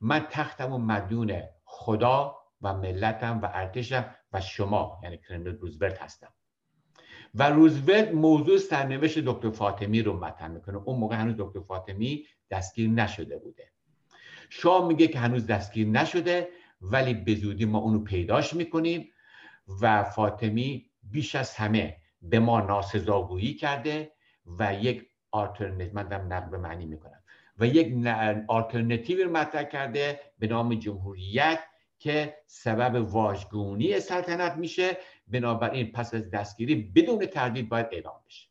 [0.01, 6.33] من تختم و مدیون خدا و ملتم و ارتشم و شما یعنی کرنل روزولت هستم.
[7.35, 10.77] و روزولت موضوع سرنوشت دکتر فاطمی رو مطرح می‌کنه.
[10.77, 13.73] اون موقع هنوز دکتر فاطمی دستگیر نشده بوده.
[14.51, 16.49] شاه میگه که هنوز دستگیر نشده
[16.81, 19.09] ولی به زودی ما اونو پیداش می‌کنیم
[19.81, 24.13] و فاطمی بیش از همه به ما ناسزاگویی کرده
[24.59, 27.23] و یک آلترنت من دارم نقل معنی می‌کنم.
[27.59, 28.07] و یک
[28.49, 31.59] آلترنتیو رو مطرح کرده به نام جمهوریت
[31.99, 34.97] که سبب واژگونی سلطنت میشه.
[35.29, 38.49] بنابراین پس از دستگیری بدون تردید باید اعلام بشه.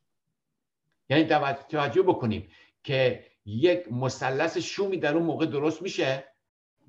[1.10, 1.24] یعنی
[1.68, 2.48] توجه بکنیم
[2.84, 6.24] که یک مثلث شومی در اون موقع درست میشه.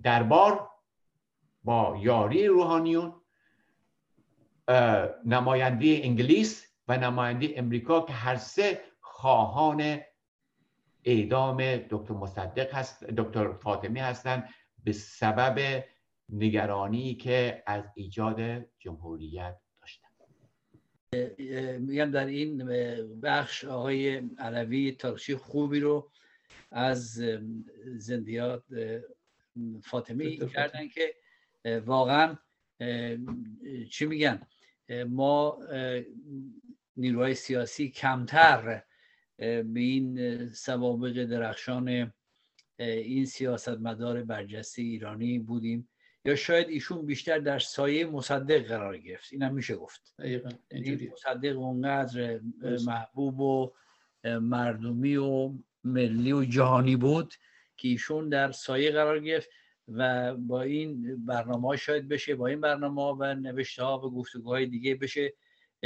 [0.03, 0.69] دربار
[1.63, 3.13] با یاری روحانیون
[5.25, 9.99] نماینده انگلیس و نماینده امریکا که هر سه خواهان
[11.03, 14.49] اعدام دکتر مصدق هست دکتر فاطمی هستند
[14.83, 15.83] به سبب
[16.29, 20.07] نگرانی که از ایجاد جمهوریت داشتن.
[21.79, 22.57] میگم در این
[23.21, 26.11] بخش آقای علوی تاریخی خوبی رو
[26.71, 27.21] از
[27.85, 28.63] زندیات
[29.83, 31.13] فاطمی کردن که
[31.85, 32.35] واقعا
[33.91, 34.47] چی میگن؟
[34.89, 35.59] ما
[36.97, 38.83] نیروهای سیاسی کمتر
[39.37, 42.13] به این سوابق درخشان
[42.79, 45.89] این سیاست مدار برجسته ایرانی بودیم.
[46.25, 49.33] یا شاید ایشون بیشتر در سایه مصدق قرار گرفت.
[49.33, 50.15] اینم میشه گفت.
[50.71, 52.39] این مصدق اونقدر
[52.85, 53.73] محبوب و
[54.23, 57.33] مردمی و ملی و جهانی بود
[57.77, 59.49] که ایشون در سایه قرار گرفت.
[59.87, 64.95] و با این برنامه شاید بشه با این برنامه و نوشته ها و گفتگوهای دیگه
[64.95, 65.33] بشه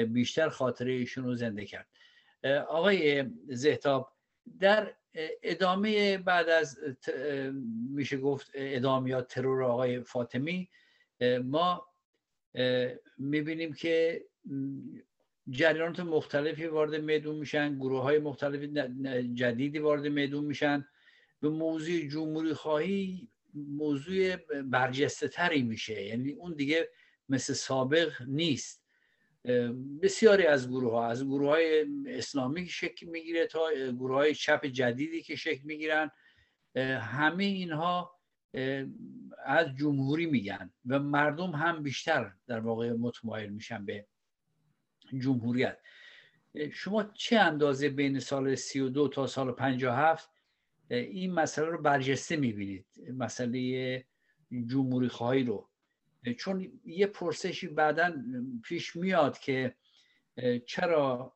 [0.08, 1.88] بیشتر خاطره ایشون رو زنده کرد.
[2.68, 4.12] آقای زهتاب
[4.60, 4.94] در
[5.44, 6.80] ادامه بعد از
[7.90, 10.70] میشه گفت ادامه یا ترور آقای فاطمی
[11.44, 11.88] ما
[13.18, 14.26] می‌بینیم که
[15.50, 18.62] جریانات مختلفی وارد میدون میشن گروه های مختلف
[19.34, 20.88] جدیدی وارد میدون میشن.
[21.42, 26.04] به موضوع جمهوری خواهی موضوع برجسته تری میشه.
[26.04, 26.90] یعنی اون دیگه
[27.30, 28.82] مثل سابق نیست.
[30.02, 35.22] بسیاری از گروه ها از گروه های اسلامی شکل می‌گیره تا گروه های چپ جدیدی
[35.22, 36.12] که شکل می‌گیرن
[37.00, 38.20] همه اینها
[39.46, 44.08] از جمهوری میگن و مردم هم بیشتر در واقع متمایل میشن به
[45.18, 45.78] جمهوریت.
[46.74, 50.30] شما چه اندازه بین سال 32 تا سال 57
[50.96, 54.06] این مسئله رو برجسته می‌بینید مسئله
[54.66, 55.70] جمهوری خواهی رو.
[56.38, 58.14] چون یه پرسشی بعدا
[58.64, 59.76] پیش میاد که
[60.66, 61.34] چرا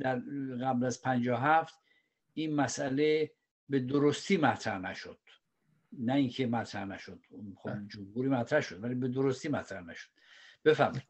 [0.00, 0.22] در
[0.62, 1.74] قبل از 57
[2.34, 3.30] این مسئله
[3.68, 5.18] به درستی مطرح نشد؟
[5.92, 7.20] نه اینکه مطرح نشد
[7.56, 7.86] خب بله.
[7.88, 10.10] جمهوری مطرح شد ولی به درستی مطرح نشد.
[10.64, 11.02] بفهمید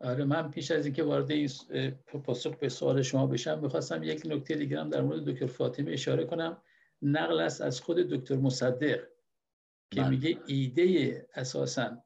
[0.00, 1.48] آره من پیش از اینکه وارد این
[2.24, 6.24] پاسخ به سوال شما بشم می‌خواستم یک نکته دیگه هم در مورد دکتر فاطمه اشاره
[6.24, 6.62] کنم
[7.02, 9.00] نقل است از خود دکتر مصدق
[9.90, 10.08] که بله.
[10.08, 12.02] میگه ایده اساسا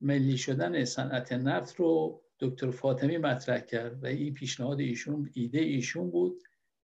[0.00, 6.10] ملی شدن صنعت نفت رو دکتر فاطمی مطرح کرد و این پیشنهاد ایشون ایده ایشون
[6.10, 6.42] بود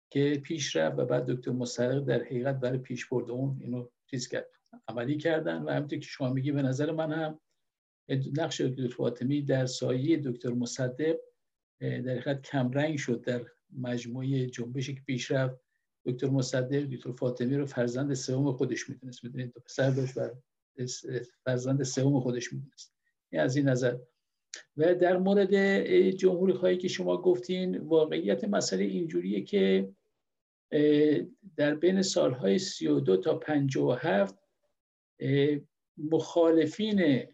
[0.09, 4.27] که پیش رفت و بعد دکتر مصدق در حقیقت برای پیش برده اون اینو چیز
[4.27, 4.47] کرد
[4.87, 7.39] عملی کردن و همینطور که شما میگی به نظر من هم
[8.11, 11.15] نقش دکتر فاطمی در سایه دکتر مصدق
[11.79, 13.45] در حقیقت کمرنگ شد در
[13.77, 15.59] مجموعه جنبشی که پیش رفت.
[16.05, 19.23] دکتر مصدق دکتر فاطمی رو فرزند سوم خودش می‌دونست.
[19.23, 20.29] می‌دونید پسر داشت و
[21.45, 22.93] فرزند سوم خودش می‌دونست.
[23.31, 23.97] این از این نظر.
[24.77, 25.55] و در مورد
[26.09, 29.89] جمهوری خواهی که شما گفتین واقعیت مسئله اینجوریه که
[31.55, 34.35] در بین سالهای 32 تا 57
[35.97, 37.27] مخالفین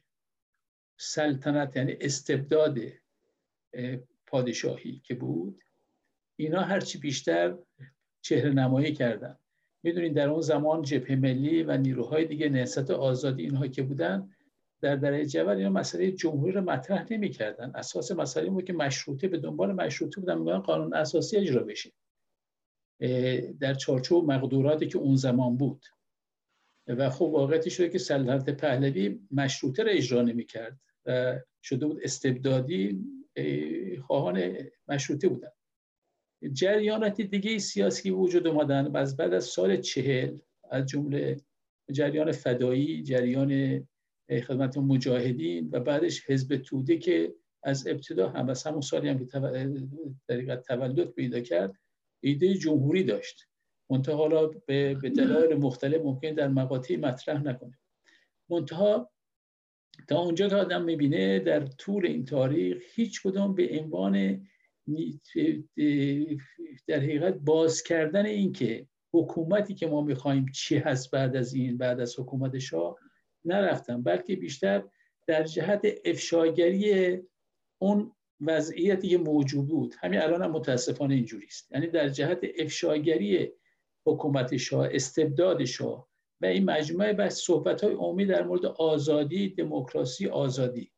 [0.98, 2.80] سلطنت یعنی استبداد
[4.26, 5.64] پادشاهی که بود
[6.36, 7.58] اینا هرچی بیشتر
[8.22, 9.38] چهره نمایی کردن.
[9.84, 14.30] می‌دونید در اون زمان جبهه ملی و نیروهای دیگه نهضت آزادی اینها که بودن
[14.82, 17.72] در درجه جوال اینا مسئله جمهوری رو مطرح نمی‌کردن.
[17.76, 21.92] اساس مسئله بود که مشروطه به دنبال مشروطه بودن میگن قانون اساسی اجرا بشه.
[23.60, 25.86] در چارچوب مقدوراتی که اون زمان بود.
[26.88, 30.80] و خب واقعیتی شده که سلطنت پهلوی مشروطه رو اجرا نمی‌کرد.
[31.64, 33.06] شده بود استبدادی
[34.08, 35.50] خواهان مشروطه بودن.
[36.54, 38.96] جریانات دیگه سیاسی وجود اومدن.
[38.96, 40.38] از بعد از سال چهل
[40.72, 41.38] از جمله
[41.92, 43.88] جریان فدایی جریان
[44.30, 49.26] خدمت مجاهدین و بعدش حزب توده که از ابتدا هم از همون سالی هم که
[50.68, 51.74] تولد پیدا کرد
[52.24, 53.48] ایده جمهوری داشت.
[53.90, 57.80] منتها حالا به دلایل مختلف ممکن در مقاطعی مطرح نکنه.
[58.50, 59.12] منتها
[60.08, 64.48] تا اونجا که آدم می‌بینه در طول این تاریخ هیچ کدام به عنوان
[66.88, 71.78] در حقیقت باز کردن این که حکومتی که ما می‌خوایم چی هست بعد از این
[71.78, 72.96] بعد از حکومت شاه
[73.46, 74.84] نرفتم بلکه بیشتر
[75.28, 77.18] در جهت افشاگری
[77.82, 79.96] اون وضعیتی که موجود بود.
[80.00, 83.52] همین الان هم متاسفانه اینجوری است یعنی در جهت افشاگری
[84.06, 86.07] حکومت شاه استبداد شاه
[86.42, 90.92] و این مجموعه بس صحبت های عمومی در مورد آزادی دموکراسی آزادی.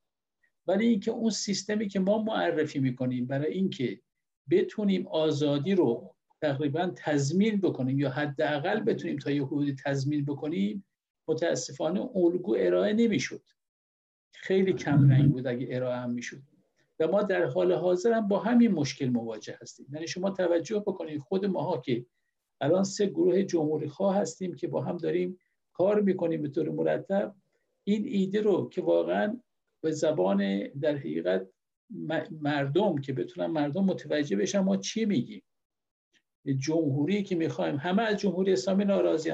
[0.68, 4.02] ولی اینکه اون سیستمی که ما معرفی می‌کنیم برای اینکه
[4.50, 10.86] بتونیم آزادی رو تقریبا تضمین بکنیم یا حداقل بتونیم تا یه حدودی تضمین بکنیم
[11.28, 13.42] متاسفانه الگو ارائه نمی‌شد.
[14.34, 16.42] خیلی کم رنگ بود اگه ارائه هم می‌شد.
[17.00, 19.88] و ما در حال حاضر هم با همین مشکل مواجه هستیم.
[19.94, 22.06] یعنی شما توجه بکنید خود ماها که
[22.62, 25.40] الان سه گروه جمهوری خواه هستیم که با هم داریم
[25.74, 27.36] کار می‌کنیم به طور مرتب.
[27.84, 29.40] این ایده رو که واقعا
[29.84, 31.50] به زبان در حقیقت
[32.32, 35.44] مردم که بتونن مردم متوجه بشن ما چی میگیم.
[36.58, 39.34] جمهوری که می‌خوایم همه از جمهوری اسلامی ناراضی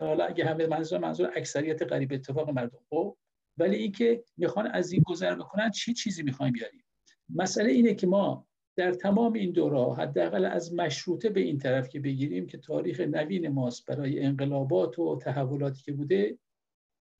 [0.00, 2.80] حالا اگه همه منظور منظور اکثریت قریب اتفاق مردم.
[2.90, 3.16] خب؟
[3.56, 6.84] ولی اینکه می‌خوان از این گذر بکنن چی چیزی می‌خوایم بیاریم؟
[7.28, 12.00] مسئله اینه که ما در تمام این دوره حداقل از مشروطه به این طرف که
[12.00, 16.38] بگیریم که تاریخ نوین ماست برای انقلابات و تحولاتی که بوده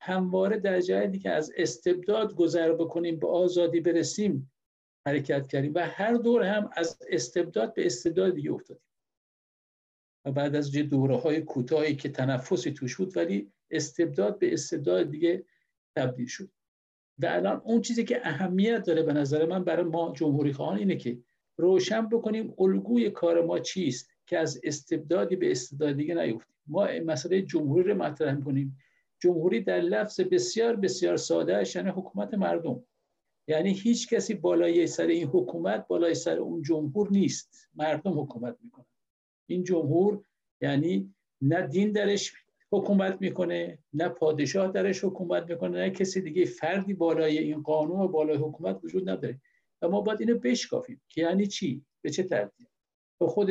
[0.01, 4.53] همواره در جهتی که از استبداد گذر بکنیم به آزادی برسیم
[5.07, 8.83] حرکت کردیم و هر دور هم از استبداد به استبداد دیگه افتادیم.
[10.25, 15.45] و بعد از دوره های کوتاهی که تنفسی توش بود ولی استبداد به استبداد دیگه
[15.97, 16.51] تبدیل شد.
[17.19, 20.97] و الان اون چیزی که اهمیت داره به نظر من برای ما جمهوری خواهان اینه
[20.97, 21.19] که
[21.57, 26.55] روشن بکنیم الگوی کار ما چیست که از استبدادی به استبداد دیگه نیفتیم.
[26.67, 28.79] ما مسئله جمهوری رو مطرح می‌کنیم.
[29.23, 32.83] جمهوری در لفظ بسیار بسیار ساده یعنی حکومت مردم.
[33.49, 37.69] یعنی هیچ کسی بالای سر این حکومت بالای سر اون جمهور نیست.
[37.75, 38.87] مردم حکومت می‌کنن.
[39.47, 40.25] این جمهور
[40.61, 42.33] یعنی نه دین درش
[42.73, 48.09] حکومت می‌کنه نه پادشاه درش حکومت می‌کنه نه کسی دیگه فردی بالای این قانون و
[48.09, 49.41] بالای حکومت وجود نداره.
[49.89, 51.01] ما باید اینو بشکافیم.
[51.09, 52.69] که یعنی چی؟ به چه ترتیب؟
[53.21, 53.51] به خود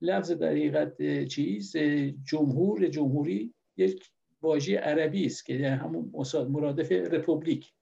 [0.00, 1.76] لفظ در حقیقت چیز؟
[2.24, 4.10] جمهور جمهوری یک
[4.42, 6.12] واژه عربی است که همون
[6.48, 7.72] مرادف رپوبلیک.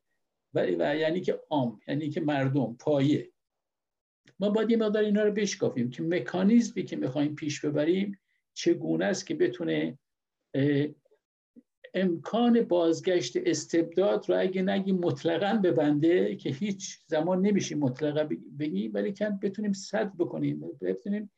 [0.54, 3.32] و, و یعنی که عام یعنی که مردم پایه.
[4.40, 8.18] ما باید یه مقدار اینا رو بشکافیم که مکانیزمی که می‌خوایم پیش ببریم
[8.54, 9.98] چگونه است که بتونه
[11.96, 18.28] امکان بازگشت استبداد رو اگه نگی مطلقا ببنده که هیچ زمان نمیشه مطلقا
[18.58, 20.60] بگی ولی کن بتونیم صد بکنیم.
[20.80, 21.30] بتونیم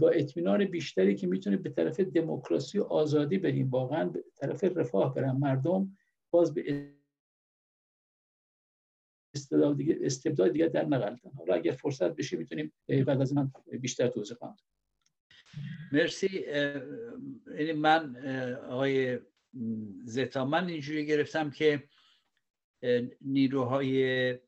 [0.00, 3.70] با اطمینان بیشتری که می‌تونه به طرف دموکراسی و آزادی بریم.
[3.70, 5.96] واقعا به طرف رفاه برن مردم
[6.30, 6.92] باز به
[9.34, 14.08] استبداد دیگه استبداد دیگه در نقلتن حالا اگر فرصت بشه می‌تونیم بعد از من بیشتر
[14.08, 14.56] توضیح خواهم
[15.92, 16.44] مرسی.
[17.58, 18.16] یعنی من
[18.56, 19.18] آقای
[20.04, 20.44] زتا.
[20.44, 21.88] من اینجوری گرفتم که
[23.20, 24.38] نیروهای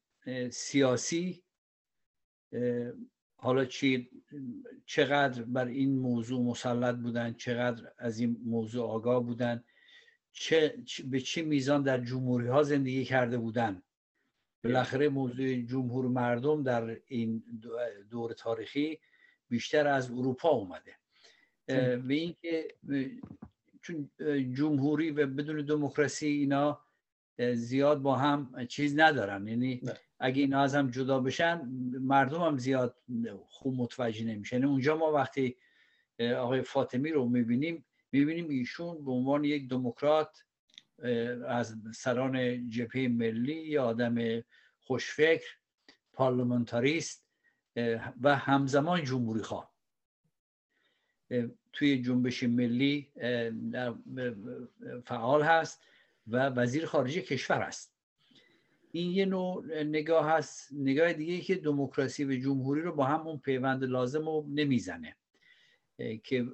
[0.50, 1.42] سیاسی
[3.36, 4.10] حالا چی
[4.86, 9.64] چقدر بر این موضوع مسلط بودن چقدر از این موضوع آگاه بودن
[10.32, 13.82] چه به چه میزان در جمهوری ها زندگی کرده بودن.
[14.64, 17.44] بالاخره موضوع جمهور مردم در این
[18.10, 18.98] دور تاریخی
[19.48, 20.96] بیشتر از اروپا اومده.
[21.66, 22.68] به اینکه
[23.88, 24.10] چون
[24.54, 26.80] جمهوری و بدون دموکراسی اینا
[27.54, 29.48] زیاد با هم چیز ندارن.
[29.48, 29.82] یعنی
[30.18, 31.62] اگه اینا از هم جدا بشن
[32.00, 32.96] مردم هم زیاد
[33.46, 34.56] خوب متوجه نمیشن.
[34.56, 35.56] یعنی اونجا ما وقتی
[36.20, 40.44] آقای فاطمی رو می‌بینیم می‌بینیم ایشون به عنوان یک دموکرات
[41.46, 44.44] از سران جبهه ملی یا آدم
[44.80, 45.48] خوشفکر
[46.12, 47.28] پارلمانتاریست
[48.22, 49.77] و همزمان جمهوری خواه
[51.72, 53.08] توی جنبش ملی
[55.04, 55.82] فعال هست
[56.26, 57.94] و وزیر خارجه کشور است.
[58.92, 63.38] این یه نوع نگاه هست نگاه دیگه که دموکراسی و جمهوری رو با هم اون
[63.38, 65.16] پیوند لازم رو نمی‌زنه.
[66.24, 66.46] که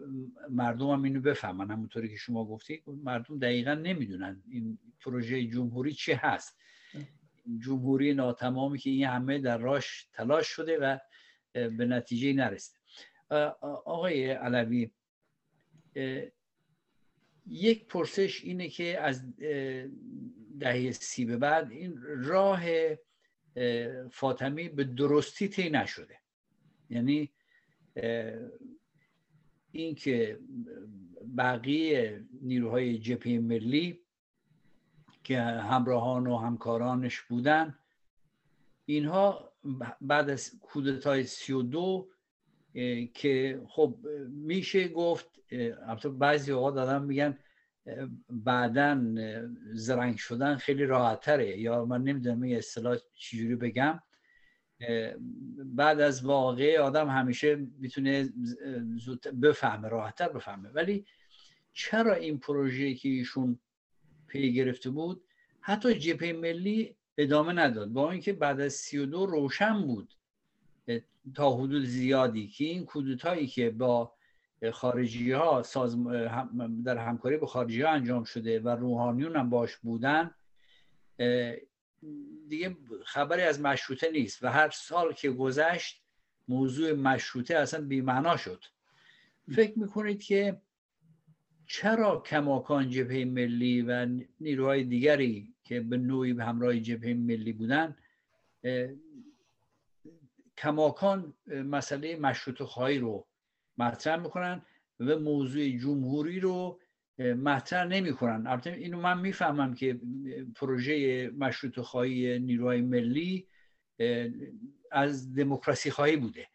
[0.50, 1.70] مردم هم اینو بفهمن.
[1.70, 6.58] همونطوری که شما گفتید مردم دقیقا نمی‌دونن این پروژه جمهوری چی هست.
[7.58, 10.98] جمهوری ناتمامی که این همه در راش تلاش شده و
[11.52, 12.78] به نتیجه نرسیده.
[13.30, 14.90] آقای علوی
[17.46, 19.36] یک پرسش اینه که از
[20.60, 22.60] دهه سی به بعد این راه
[24.10, 26.18] فاطمی به درستی طی نشده.
[26.90, 27.32] یعنی
[29.72, 30.38] اینکه
[31.38, 34.00] بقیه نیروهای جبهه ملی
[35.24, 37.78] که همراهان و همکارانش بودن
[38.86, 39.52] اینها
[40.00, 42.08] بعد از کودتای سی و دو
[43.14, 43.98] که خب
[44.28, 45.26] میشه گفت
[45.86, 47.38] البته بعضی اوقات دادم میگن
[48.30, 49.14] بعدا
[49.72, 54.02] زرنگ شدن خیلی راحتره یا من نمی‌دونم این اصطلاح چجوری بگم.
[55.64, 58.28] بعد از واقع آدم همیشه می‌تونه
[59.42, 60.68] بفهمه راحتتر بفهمه.
[60.68, 61.06] ولی
[61.72, 63.58] چرا این پروژه که ایشون
[64.26, 65.24] پی گرفته بود
[65.60, 70.14] حتی جبهه ملی ادامه نداد؟ با اینکه بعد از سی و دو روشن بود.
[71.34, 74.12] تا حدود زیادی که این کودتایی که با
[74.72, 75.62] خارجی ها
[76.84, 80.30] در همکاری با خارجی ها انجام شده و روحانیون هم باش بودن
[82.48, 86.02] دیگه خبری از مشروطه نیست و هر سال که گذشت
[86.48, 88.64] موضوع مشروطه اصلا بیمعنا شد.
[89.54, 90.60] فکر می‌کنید که
[91.66, 94.08] چرا کماکان جبهه ملی و
[94.40, 97.96] نیروهای دیگری که به نوعی به همراه جبهه ملی بودن
[100.58, 103.26] کماکان مسئله مشروط خواهی رو
[103.78, 104.62] مطرح می‌کنن
[105.00, 106.80] و موضوع جمهوری رو
[107.18, 108.46] مطرح نمی‌کنن.
[108.46, 110.00] البته اینو من می‌فهمم که
[110.56, 113.48] پروژه مشروط خواهی نیروهای ملی
[114.90, 116.48] از دموکراسی خواهی بوده.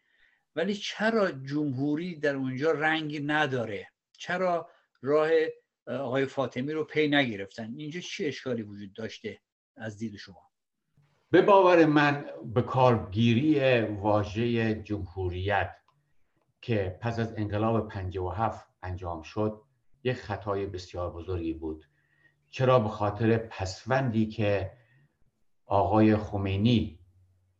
[0.56, 3.88] ولی چرا جمهوری در اونجا رنگی نداره؟
[4.18, 4.70] چرا
[5.02, 5.30] راه
[5.86, 9.40] آقای فاطمی رو پی نگرفتن؟ اینجا چه اشکالی وجود داشته
[9.76, 10.49] از دید شما؟
[11.32, 12.24] به باور من
[12.54, 15.70] به کارگیری واژه جمهوریت
[16.60, 19.62] که پس از انقلاب 57 انجام شد
[20.04, 21.84] یک خطای بسیار بزرگی بود.
[22.50, 24.70] چرا؟ به خاطر پسوندی که
[25.66, 26.98] آقای خمینی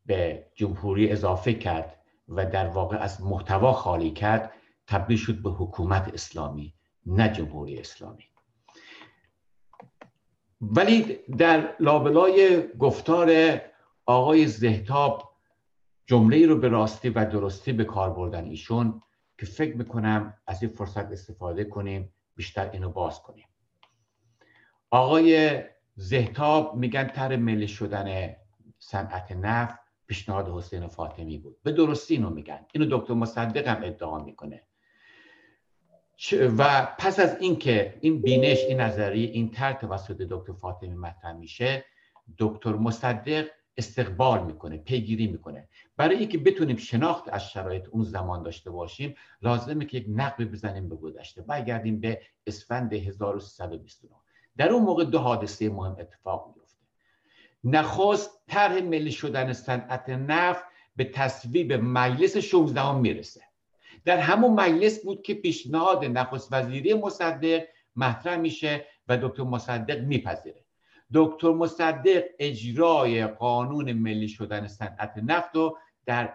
[0.06, 1.96] به جمهوری اضافه کرد
[2.28, 4.52] و در واقع از محتوا خالی کرد
[4.86, 6.74] تبدیل شد به حکومت اسلامی
[7.06, 8.29] نه جمهوری اسلامی.
[10.60, 13.60] ولی در لابلای گفتار
[14.06, 15.30] آقای زهتاب
[16.06, 19.02] جمله رو به راستی و درستی به کار بردن ایشون
[19.38, 23.46] که فکر می‌کنم از این فرصت استفاده کنیم بیشتر اینو باز کنیم.
[24.90, 25.62] آقای
[25.94, 28.36] زهتاب میگن تر ملی شدن
[28.78, 31.56] صنعت نفت پیشنهاد حسین فاطمی بود.
[31.62, 32.66] به درستی اینو میگن.
[32.72, 34.62] اینو دکتر مصدق هم ادعا می‌کنه.
[36.58, 41.84] و پس از اینکه این بینش این نظریه این تر توسط دکتر فاطمی مطرح میشه
[42.38, 43.46] دکتر مصدق
[43.76, 45.68] استقبال می‌کنه پیگیری می‌کنه.
[45.96, 50.88] برای اینکه بتونیم شناخت از شرایط اون زمان داشته باشیم لازمه که یک نقب بزنیم
[50.88, 51.42] به گذشته.
[51.42, 54.14] برگردیم به اسفند 1329
[54.56, 56.80] در اون موقع دو حادثه مهم اتفاق میفته
[57.64, 60.64] نخست طرح ملی شدن صنعت نفت
[60.96, 63.49] به تصویب مجلس 16 می‌رسه.
[64.04, 67.62] در همون مجلس بود که پیشنهاد نخست وزیری مصدق
[67.96, 70.64] مطرح میشه و دکتر مصدق میپذیره.
[71.14, 76.34] دکتر مصدق اجرای قانون ملی شدن صنعت نفت رو در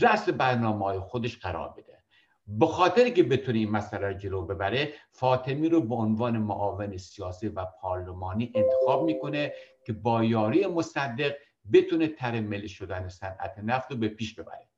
[0.00, 1.98] رأس برنامه های خودش قرار بده.
[2.46, 7.48] به خاطر که بتونه این مسئله رو جلو ببره فاطمی رو به عنوان معاون سیاسی
[7.48, 9.52] و پارلمانی انتخاب می‌کنه
[9.84, 11.34] که با یاری مصدق
[11.72, 14.68] بتونه تر ملی شدن صنعت نفت رو به پیش ببره.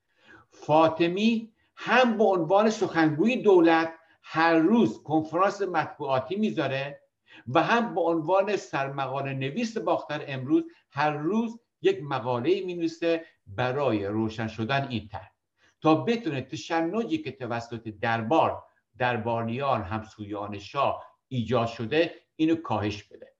[0.50, 1.52] فاطمی
[1.82, 7.00] هم به عنوان سخنگوی دولت هر روز کنفرانس مطبوعاتی می‌ذاره
[7.48, 14.06] و هم به عنوان سرمقاله نویس باختر امروز هر روز یک مقاله می نویسه برای
[14.06, 15.32] روشن شدن این طرح.
[15.80, 18.62] تا بتونه تشنجی که توسط دربار
[18.98, 23.32] دربانیان همسویان شاه ایجاد شده اینو کاهش بده.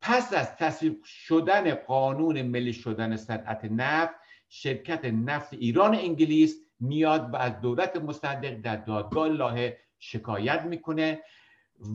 [0.00, 4.14] پس از تصویب شدن قانون ملی شدن صنعت نفت
[4.48, 11.22] شرکت نفت ایران انگلیس میاد و از دولت مصدق در دادگاه لاهه شکایت می‌کنه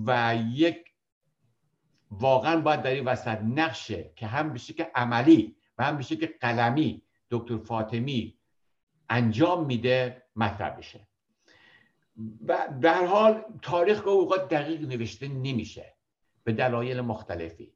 [0.06, 0.86] و یک
[2.12, 6.28] واقعا باید در این وسط نقشه که هم به شکل عملی و هم به شکل
[6.42, 8.38] قلمی دکتر فاطمی
[9.10, 11.08] انجام میده مطرح بشه.
[12.48, 15.94] و در حال تاریخ که اوقات دقیق نوشته نمیشه
[16.44, 17.74] به دلایل مختلفی.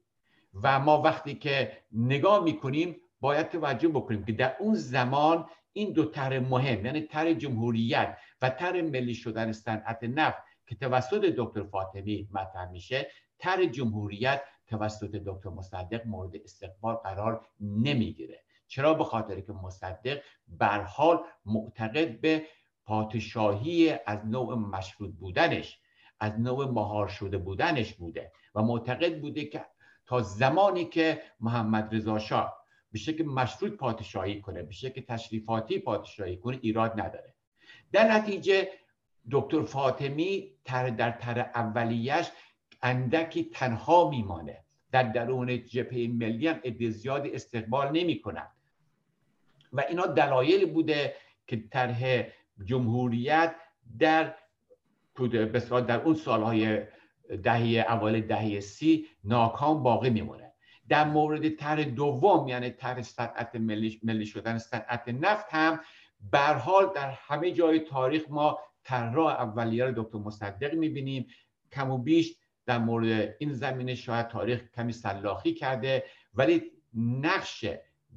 [0.62, 6.04] و ما وقتی که نگاه می‌کنیم باید توجه بکنیم که در اون زمان این دو
[6.04, 12.28] طرح مهم یعنی طرح جمهوریت و طرح ملی شدن صنعت نفت که توسط دکتر فاطمی
[12.32, 18.42] مطرح میشه تر جمهوریت توسط دکتر مصدق مورد استقبال قرار نمی‌گیره.
[18.66, 22.46] چرا؟ به خاطر که مصدق بر حال معتقد به
[22.84, 25.80] پادشاهی از نوع مشروط بودنش
[26.20, 29.64] از نوع مهار شده بودنش بوده و معتقد بوده که
[30.06, 32.61] تا زمانی که محمد رضا شاه
[32.92, 37.34] به شکل مشروط پادشاهی کنه به شکل تشریفاتی پادشاهی کنه ایراد نداره.
[37.92, 38.68] در نتیجه
[39.30, 42.26] دکتر فاطمی تر در تر اولیش
[42.82, 44.58] اندکی تنها میمانه.
[44.92, 48.22] در درون جبهه ملی هم عده زیادی استقبال نمی
[49.72, 51.14] و اینا دلایل بوده
[51.46, 52.22] که طرح
[52.64, 53.54] جمهوریت
[53.98, 54.34] در
[55.86, 56.82] در اون سالهای
[57.42, 60.51] دهه اول دهه سی ناکام باقی میمونه.
[60.88, 65.80] در مورد طرح دوم یعنی طرح صنعت ملی, ملی شدن صنعت نفت هم
[66.30, 71.26] بر حال در همه جای تاریخ ما طرح اولیه رو دکتر مصدق می‌بینیم.
[71.72, 76.04] کم و بیش در مورد این زمینه شاید تاریخ کمی سلاخی کرده
[76.34, 76.62] ولی
[76.94, 77.64] نقش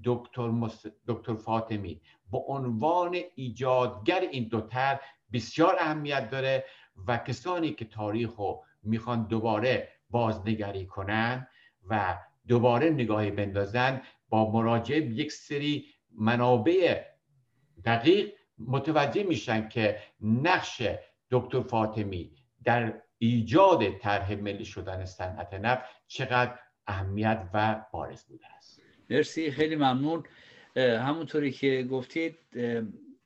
[0.03, 0.86] دکتر, مس...
[1.07, 2.01] دکتر فاطمی
[2.32, 4.99] به عنوان ایجادگر این دوتر
[5.34, 6.66] بسیار اهمیت داره
[7.07, 11.47] و کسانی که تاریخ رو می‌خوان دوباره بازنگری کنن
[11.89, 12.18] و
[12.48, 17.02] دوباره نگاهی بندازن با مراجعه یک سری منابع
[17.86, 20.82] دقیق متوجه میشن که نقش
[21.32, 22.32] دکتر فاطمی
[22.64, 28.82] در ایجاد طرح ملی شدن صنعت نفت چقدر اهمیت و بارز بوده است.
[29.10, 30.24] مرسی خیلی ممنون.
[30.76, 32.38] همونطوری که گفتید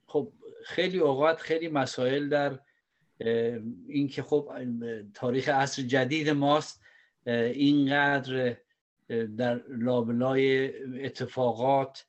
[0.06, 0.32] خب
[0.66, 2.60] خیلی اوقات خیلی مسائل در
[3.88, 4.52] این که خب
[5.14, 6.84] تاریخ عصر جدید ماست
[7.26, 8.58] اینقدر
[9.38, 10.74] در لابلای
[11.06, 12.06] اتفاقات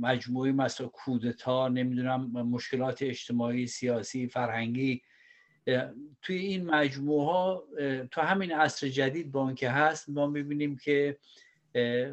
[0.00, 5.02] مجموعی مثلا کودتا نمی‌دونم مشکلات اجتماعی سیاسی فرهنگی
[6.22, 7.64] توی این مجموعه ها
[8.10, 11.18] تو همین عصر جدید با اون که هست ما می‌بینیم که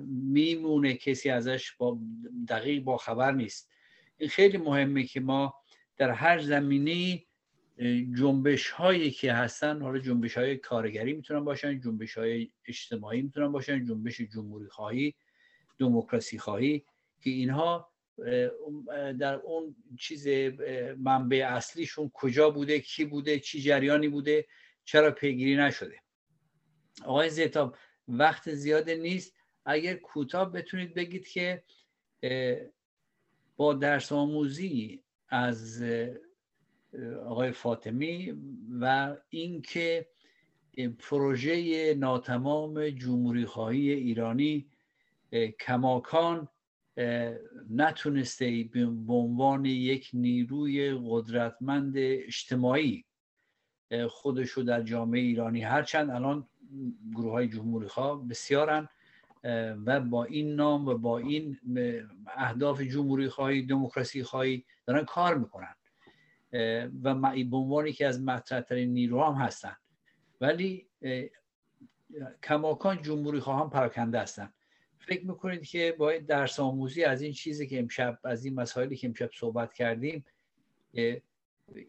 [0.08, 2.00] میمونه کسی ازش با
[2.48, 3.70] دقیق با خبر نیست.
[4.18, 5.54] این خیلی مهمه که ما
[5.98, 7.24] در هر زمینه
[8.18, 13.86] جنبش هایی که هستن حالا جنبش های کارگری می‌تونن باشن جنبش های اجتماعی می‌تونن باشن
[13.86, 15.16] جنبش جمهوری خواهی
[15.80, 16.86] دموکراسی خواهی
[17.22, 17.92] که اینها
[19.20, 20.28] در اون چیز
[20.98, 24.48] منبع اصلیشون کجا بوده کی بوده چی جریانی بوده
[24.86, 26.02] چرا پیگیری نشده.
[27.06, 27.76] آقای زیتاب
[28.08, 29.36] وقت زیاد نیست.
[29.66, 31.64] اگر کوتاه بتونید بگید که
[33.58, 35.84] با درس آموزی از
[37.26, 38.34] آقای فاطمی
[38.82, 40.08] و اینکه
[41.00, 44.68] پروژه ناتمام جمهوری خواهی ایرانی
[45.60, 46.48] کماکان
[47.70, 53.06] نتونسته به عنوان یک نیروی قدرتمند اجتماعی
[54.10, 56.48] خودش رو در جامعه ایرانی هرچند الان
[57.16, 58.90] گروه های جمهوری خواه بسیارن
[59.86, 61.58] و با این نام و با این
[62.28, 65.76] اهداف جمهوری خواهی دموکراسی خواهی دارن کار می‌کنن.
[67.04, 69.76] و به عنوان که از مطرحترین نیروها هم هستن.
[70.42, 70.88] ولی
[72.44, 74.54] کماکان جمهوری خواهان پراکنده هستن.
[75.00, 79.08] فکر می‌کنید که باید درس آموزی از این چیزی که امشب از این مسائلی که
[79.08, 80.26] امشب صحبت کردیم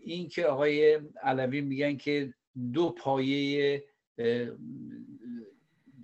[0.02, 2.34] این که آقای علوی میگن که
[2.72, 3.84] دو پایه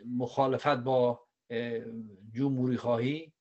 [0.07, 1.27] مخالفت با
[2.33, 3.33] جمهوری خواهی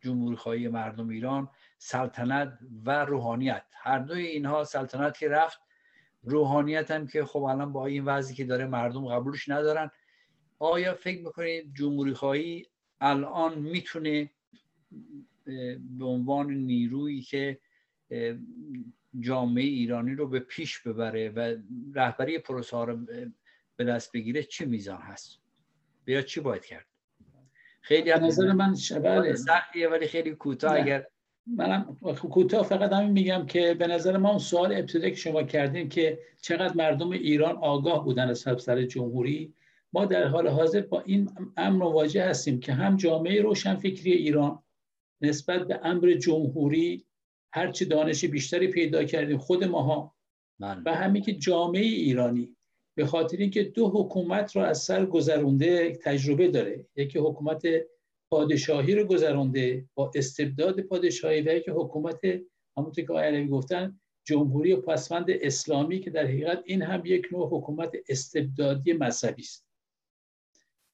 [0.00, 1.48] جمهوری خواهی مردم ایران
[1.84, 3.64] سلطنت و روحانیت.
[3.74, 5.60] هر دوی اینها سلطنت که رفت
[6.22, 9.90] روحانیت هم که خب الان با این وضعی که داره مردم قبولش ندارن.
[10.58, 12.66] آیا فکر می‌کنید جمهوری خواهی
[13.00, 14.30] الان می‌تونه
[15.98, 17.60] به عنوان نیرویی که
[19.20, 21.56] جامعه ایرانی رو به پیش ببره و
[21.94, 23.06] رهبری پروسه ها رو
[23.76, 25.38] به دست بگیره چه میزان هست؟
[26.04, 26.86] بیا چی باید کرد؟
[27.80, 29.34] خیلی نظر من بله.
[29.34, 30.76] سختیه ولی خیلی کوتاه.
[30.76, 31.06] اگر
[31.46, 31.96] منم
[32.30, 36.18] کوتاه فقط همین میگم که به نظر ما اون سوال ابتدا که شما کردین که
[36.40, 39.54] چقدر مردم ایران آگاه بودن از سر جمهوری
[39.92, 44.62] ما در حال حاضر با این امر مواجه هستیم که هم جامعه روشنفکری ایران
[45.20, 47.04] نسبت به امر جمهوری
[47.52, 50.14] هرچی دانش بیشتری پیدا کردیم خود ماها
[50.60, 50.82] بله.
[50.86, 52.56] و همین که جامعه ایرانی
[52.94, 57.62] به خاطر اینکه دو حکومت رو از سر گذرونده تجربه داره یکی حکومت
[58.32, 62.20] پادشاهی رو گذرونده با استبداد پادشاهی و یکی حکومت
[62.76, 67.92] همونطور که آقای گفتن جمهوری پسوند اسلامی که در حقیقت این هم یک نوع حکومت
[68.08, 69.66] استبدادی مذهبی است.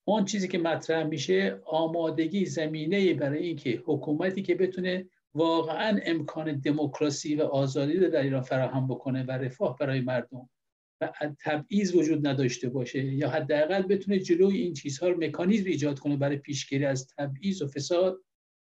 [0.05, 7.35] اون چیزی که مطرح میشه آمادگی زمینه برای اینکه حکومتی که بتونه واقعا امکان دموکراسی
[7.35, 10.49] و آزادی رو در ایران فراهم بکنه و رفاه برای مردم
[11.01, 11.13] و
[11.45, 16.37] تبعیض وجود نداشته باشه یا حداقل بتونه جلوی این چیزها رو مکانیزم ایجاد کنه برای
[16.37, 18.25] پیشگیری از تبعیض و فساد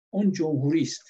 [0.09, 1.07] اون جمهوری است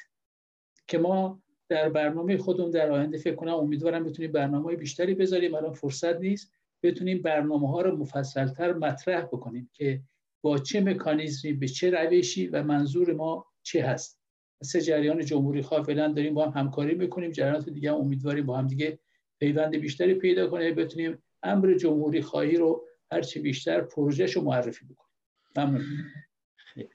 [0.88, 5.56] که ما در برنامه خودمون در آینده فکر کنم امیدوارم بتونیم برنامه بیشتری بذاریم.
[5.56, 6.52] الان فرصت نیست.
[6.84, 10.02] بتونیم برنامه ها رو مفصلتر مطرح بکنیم که
[10.42, 14.20] با چه مکانیزمی به چه روشی و منظور ما چه هست.
[14.64, 17.32] سه جریان جمهوری خواه فعلا داریم با هم همکاری می‌کنیم.
[17.32, 19.00] جریانات دیگه هم امیدواریم با هم دیگه
[19.40, 25.10] پیوند بیشتری پیدا کنه بتونیم امر جمهوری خواهی رو هرچی بیشتر پروژهش رو معرفی بکنیم.
[25.58, 25.84] ممنون.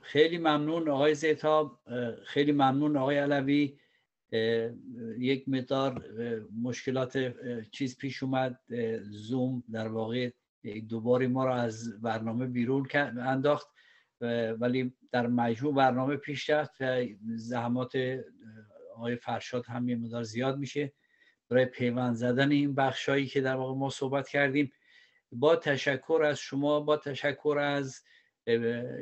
[0.03, 1.80] خیلی ممنون آقای زیتاب
[2.24, 3.78] خیلی ممنون آقای علوی.
[5.18, 6.05] یک مقدار
[6.62, 7.34] مشکلات
[7.70, 8.61] چیز پیش اومد.
[9.03, 10.30] زوم در واقع
[10.88, 13.68] دوباره ما را از برنامه بیرون انداخت.
[14.61, 16.78] ولی در مجموع برنامه پیش رفت
[17.34, 17.92] زحمات
[18.95, 20.92] آقای فرشاد هم یه مقدار زیاد میشه.
[21.55, 24.72] برای پیوند زدن این بخشایی که در واقع ما صحبت کردیم
[25.32, 28.05] با تشکر از شما با تشکر از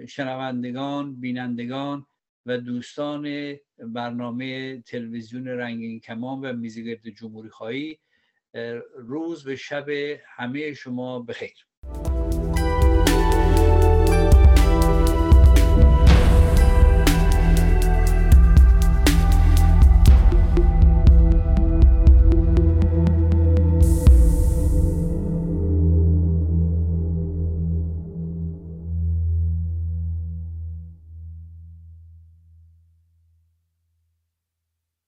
[0.08, 2.06] شنوندگان بینندگان
[2.46, 7.98] و دوستان برنامه تلویزیون رنگین کمان و میزگرد جمهوری خواهی
[8.96, 9.88] روز به شب
[10.36, 11.66] همه شما بخیر.